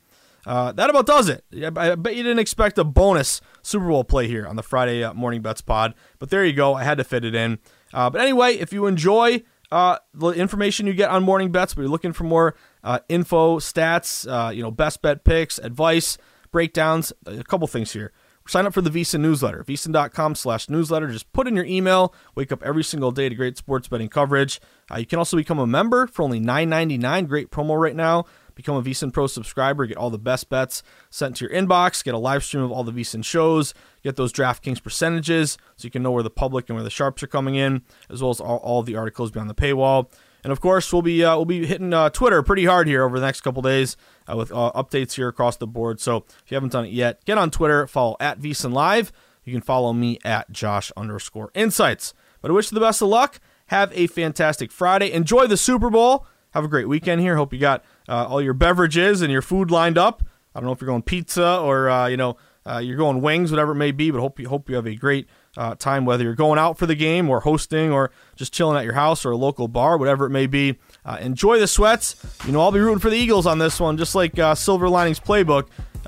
Uh, 0.45 0.71
that 0.71 0.89
about 0.89 1.05
does 1.05 1.29
it. 1.29 1.43
I 1.53 1.95
bet 1.95 2.15
you 2.15 2.23
didn't 2.23 2.39
expect 2.39 2.77
a 2.77 2.83
bonus 2.83 3.41
Super 3.61 3.87
Bowl 3.87 4.03
play 4.03 4.27
here 4.27 4.47
on 4.47 4.55
the 4.55 4.63
Friday 4.63 5.03
uh, 5.03 5.13
Morning 5.13 5.41
Bets 5.41 5.61
pod, 5.61 5.93
but 6.17 6.29
there 6.29 6.45
you 6.45 6.53
go. 6.53 6.73
I 6.75 6.83
had 6.83 6.97
to 6.97 7.03
fit 7.03 7.25
it 7.25 7.35
in. 7.35 7.59
Uh, 7.93 8.09
but 8.09 8.21
anyway, 8.21 8.55
if 8.55 8.71
you 8.71 8.85
enjoy 8.85 9.43
uh, 9.71 9.97
the 10.13 10.29
information 10.29 10.87
you 10.87 10.93
get 10.93 11.09
on 11.09 11.23
morning 11.23 11.51
bets, 11.51 11.73
but 11.73 11.83
you're 11.83 11.91
looking 11.91 12.13
for 12.13 12.23
more 12.23 12.55
uh, 12.83 12.99
info, 13.09 13.59
stats, 13.59 14.27
uh, 14.27 14.49
you 14.49 14.63
know, 14.63 14.71
best 14.71 15.01
bet 15.01 15.23
picks, 15.23 15.57
advice, 15.59 16.17
breakdowns, 16.51 17.13
a 17.25 17.43
couple 17.43 17.67
things 17.67 17.93
here. 17.93 18.11
Sign 18.47 18.65
up 18.65 18.73
for 18.73 18.81
the 18.81 18.89
VSiN 18.89 19.19
newsletter, 19.19 19.63
vsin.com 19.63 20.33
slash 20.33 20.69
newsletter. 20.69 21.07
Just 21.09 21.31
put 21.33 21.47
in 21.47 21.55
your 21.55 21.65
email, 21.65 22.15
wake 22.33 22.51
up 22.51 22.63
every 22.63 22.83
single 22.83 23.11
day 23.11 23.29
to 23.29 23.35
great 23.35 23.57
sports 23.57 23.87
betting 23.87 24.09
coverage. 24.09 24.59
Uh, 24.91 24.97
you 24.97 25.05
can 25.05 25.19
also 25.19 25.37
become 25.37 25.59
a 25.59 25.67
member 25.67 26.07
for 26.07 26.23
only 26.23 26.39
$9.99. 26.39 27.27
Great 27.27 27.51
promo 27.51 27.79
right 27.79 27.95
now. 27.95 28.25
Become 28.59 28.75
a 28.75 28.81
VSiN 28.81 29.13
Pro 29.13 29.25
subscriber, 29.25 29.85
get 29.85 29.95
all 29.95 30.09
the 30.09 30.17
best 30.17 30.49
bets 30.49 30.83
sent 31.09 31.37
to 31.37 31.45
your 31.45 31.53
inbox, 31.53 32.03
get 32.03 32.13
a 32.13 32.17
live 32.17 32.43
stream 32.43 32.61
of 32.61 32.73
all 32.73 32.83
the 32.83 32.91
VSiN 32.91 33.23
shows, 33.23 33.73
get 34.03 34.17
those 34.17 34.33
DraftKings 34.33 34.83
percentages 34.83 35.57
so 35.77 35.85
you 35.85 35.89
can 35.89 36.03
know 36.03 36.11
where 36.11 36.23
the 36.23 36.29
public 36.29 36.67
and 36.67 36.75
where 36.75 36.83
the 36.83 36.89
sharps 36.89 37.23
are 37.23 37.27
coming 37.27 37.55
in, 37.55 37.83
as 38.09 38.21
well 38.21 38.31
as 38.31 38.41
all, 38.41 38.57
all 38.57 38.83
the 38.83 38.97
articles 38.97 39.31
beyond 39.31 39.49
the 39.49 39.55
paywall. 39.55 40.11
And 40.43 40.51
of 40.51 40.59
course, 40.59 40.91
we'll 40.91 41.01
be 41.01 41.23
uh, 41.23 41.37
we'll 41.37 41.45
be 41.45 41.65
hitting 41.65 41.93
uh, 41.93 42.09
Twitter 42.09 42.43
pretty 42.43 42.65
hard 42.65 42.85
here 42.85 43.05
over 43.05 43.17
the 43.17 43.25
next 43.25 43.39
couple 43.39 43.61
days 43.61 43.95
uh, 44.29 44.35
with 44.35 44.51
uh, 44.51 44.73
updates 44.75 45.13
here 45.13 45.29
across 45.29 45.55
the 45.55 45.65
board. 45.65 46.01
So 46.01 46.25
if 46.43 46.51
you 46.51 46.55
haven't 46.55 46.73
done 46.73 46.83
it 46.83 46.91
yet, 46.91 47.23
get 47.23 47.37
on 47.37 47.51
Twitter, 47.51 47.87
follow 47.87 48.17
at 48.19 48.41
VSiN 48.41 48.73
Live. 48.73 49.13
You 49.45 49.53
can 49.53 49.61
follow 49.61 49.93
me 49.93 50.19
at 50.25 50.51
Josh 50.51 50.91
underscore 50.97 51.49
Insights. 51.53 52.13
But 52.41 52.51
I 52.51 52.53
wish 52.53 52.73
you 52.73 52.75
the 52.75 52.81
best 52.81 53.01
of 53.01 53.07
luck. 53.07 53.39
Have 53.67 53.93
a 53.93 54.07
fantastic 54.07 54.69
Friday. 54.69 55.13
Enjoy 55.13 55.47
the 55.47 55.55
Super 55.55 55.89
Bowl. 55.89 56.27
Have 56.51 56.63
a 56.63 56.67
great 56.67 56.87
weekend 56.87 57.21
here. 57.21 57.35
Hope 57.35 57.53
you 57.53 57.59
got 57.59 57.83
uh, 58.07 58.25
all 58.25 58.41
your 58.41 58.53
beverages 58.53 59.21
and 59.21 59.31
your 59.31 59.41
food 59.41 59.69
lined 59.69 59.97
up. 59.97 60.23
I 60.55 60.59
don't 60.59 60.65
know 60.65 60.71
if 60.71 60.81
you're 60.81 60.87
going 60.87 61.03
pizza 61.03 61.59
or 61.59 61.89
uh, 61.89 62.07
you 62.07 62.17
know 62.17 62.37
uh, 62.65 62.79
you're 62.79 62.97
going 62.97 63.21
wings, 63.21 63.51
whatever 63.51 63.73
it 63.73 63.75
may 63.75 63.91
be. 63.91 64.09
But 64.09 64.19
hope 64.19 64.39
you 64.39 64.49
hope 64.49 64.67
you 64.67 64.75
have 64.75 64.87
a 64.87 64.95
great 64.95 65.27
uh, 65.55 65.75
time, 65.75 66.05
whether 66.05 66.23
you're 66.23 66.33
going 66.33 66.57
out 66.57 66.79
for 66.79 66.87
the 66.87 66.95
game 66.95 67.29
or 67.29 67.41
hosting 67.41 67.91
or 67.91 68.09
just 68.35 68.51
chilling 68.51 68.77
at 68.77 68.83
your 68.83 68.93
house 68.95 69.25
or 69.25 69.31
a 69.31 69.37
local 69.37 69.67
bar, 69.67 69.97
whatever 69.97 70.25
it 70.25 70.31
may 70.31 70.47
be. 70.47 70.79
Uh, 71.05 71.17
enjoy 71.21 71.59
the 71.59 71.67
sweats. 71.67 72.15
You 72.45 72.51
know 72.51 72.61
I'll 72.61 72.71
be 72.71 72.79
rooting 72.79 72.99
for 72.99 73.11
the 73.11 73.17
Eagles 73.17 73.45
on 73.45 73.59
this 73.59 73.79
one, 73.79 73.97
just 73.97 74.15
like 74.15 74.39
uh, 74.39 74.55
Silver 74.55 74.89
Linings 74.89 75.19
Playbook 75.19 75.67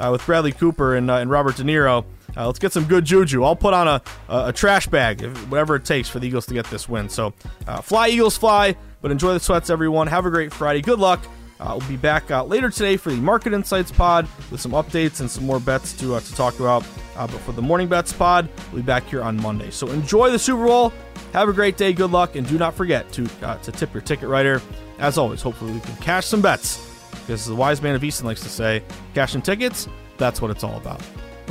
with 0.09 0.25
Bradley 0.25 0.53
Cooper 0.53 0.95
and, 0.95 1.11
and 1.11 1.29
Robert 1.29 1.57
De 1.57 1.63
Niro. 1.63 2.03
Uh, 2.35 2.45
let's 2.45 2.59
get 2.59 2.71
some 2.71 2.85
good 2.85 3.05
juju. 3.05 3.43
I'll 3.43 3.55
put 3.55 3.73
on 3.73 3.87
a, 3.87 4.01
a, 4.29 4.47
a 4.47 4.53
trash 4.53 4.87
bag, 4.87 5.21
whatever 5.49 5.75
it 5.75 5.85
takes 5.85 6.07
for 6.07 6.19
the 6.19 6.27
Eagles 6.27 6.45
to 6.47 6.53
get 6.53 6.65
this 6.67 6.87
win. 6.87 7.09
So, 7.09 7.33
uh, 7.67 7.81
fly, 7.81 8.09
Eagles, 8.09 8.37
fly. 8.37 8.75
But 9.01 9.11
enjoy 9.11 9.33
the 9.33 9.39
sweats, 9.39 9.69
everyone. 9.69 10.07
Have 10.07 10.25
a 10.25 10.29
great 10.29 10.53
Friday. 10.53 10.81
Good 10.81 10.99
luck. 10.99 11.25
Uh, 11.59 11.75
we'll 11.79 11.89
be 11.89 11.97
back 11.97 12.29
uh, 12.31 12.43
later 12.43 12.69
today 12.69 12.97
for 12.97 13.11
the 13.11 13.17
Market 13.17 13.53
Insights 13.53 13.91
pod 13.91 14.27
with 14.49 14.61
some 14.61 14.71
updates 14.71 15.19
and 15.19 15.29
some 15.29 15.45
more 15.45 15.59
bets 15.59 15.93
to, 15.93 16.15
uh, 16.15 16.19
to 16.19 16.35
talk 16.35 16.59
about. 16.59 16.83
Uh, 17.15 17.27
but 17.27 17.39
for 17.41 17.51
the 17.51 17.61
Morning 17.61 17.87
Bets 17.87 18.13
pod, 18.13 18.49
we'll 18.71 18.81
be 18.81 18.85
back 18.85 19.03
here 19.05 19.21
on 19.21 19.39
Monday. 19.41 19.69
So 19.69 19.87
enjoy 19.89 20.31
the 20.31 20.39
Super 20.39 20.65
Bowl. 20.65 20.93
Have 21.33 21.49
a 21.49 21.53
great 21.53 21.77
day. 21.77 21.93
Good 21.93 22.11
luck. 22.11 22.35
And 22.35 22.47
do 22.47 22.57
not 22.57 22.73
forget 22.73 23.11
to, 23.13 23.27
to 23.27 23.71
tip 23.71 23.93
your 23.93 24.01
ticket 24.01 24.29
writer. 24.29 24.61
As 24.99 25.17
always, 25.17 25.41
hopefully 25.41 25.71
we 25.71 25.79
can 25.79 25.95
cash 25.97 26.25
some 26.25 26.41
bets. 26.41 26.87
Because 27.11 27.45
the 27.45 27.55
wise 27.55 27.81
man 27.81 27.95
of 27.95 28.03
Easton 28.03 28.25
likes 28.25 28.41
to 28.41 28.49
say, 28.49 28.83
cashing 29.13 29.41
tickets, 29.41 29.87
that's 30.17 30.41
what 30.41 30.49
it's 30.49 30.63
all 30.63 30.77
about. 30.77 31.01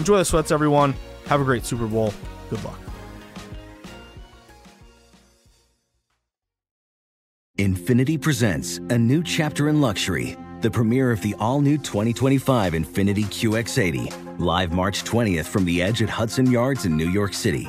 Enjoy 0.01 0.17
the 0.17 0.25
sweats, 0.25 0.51
everyone. 0.51 0.95
Have 1.27 1.43
a 1.43 1.45
great 1.45 1.67
Super 1.67 1.87
Bowl. 1.87 2.15
Good 2.49 2.65
luck. 2.65 2.81
Infiniti 7.59 8.19
presents 8.19 8.79
a 8.79 8.97
new 8.97 9.23
chapter 9.23 9.69
in 9.69 9.83
luxury, 9.83 10.39
the 10.63 10.71
premiere 10.71 11.11
of 11.11 11.21
the 11.21 11.35
all 11.39 11.61
new 11.61 11.77
2025 11.77 12.73
Infiniti 12.73 13.25
QX80, 13.25 14.39
live 14.41 14.73
March 14.73 15.05
20th 15.05 15.45
from 15.45 15.67
the 15.67 15.83
edge 15.83 16.01
at 16.01 16.09
Hudson 16.09 16.51
Yards 16.51 16.87
in 16.87 16.97
New 16.97 17.11
York 17.11 17.35
City, 17.35 17.69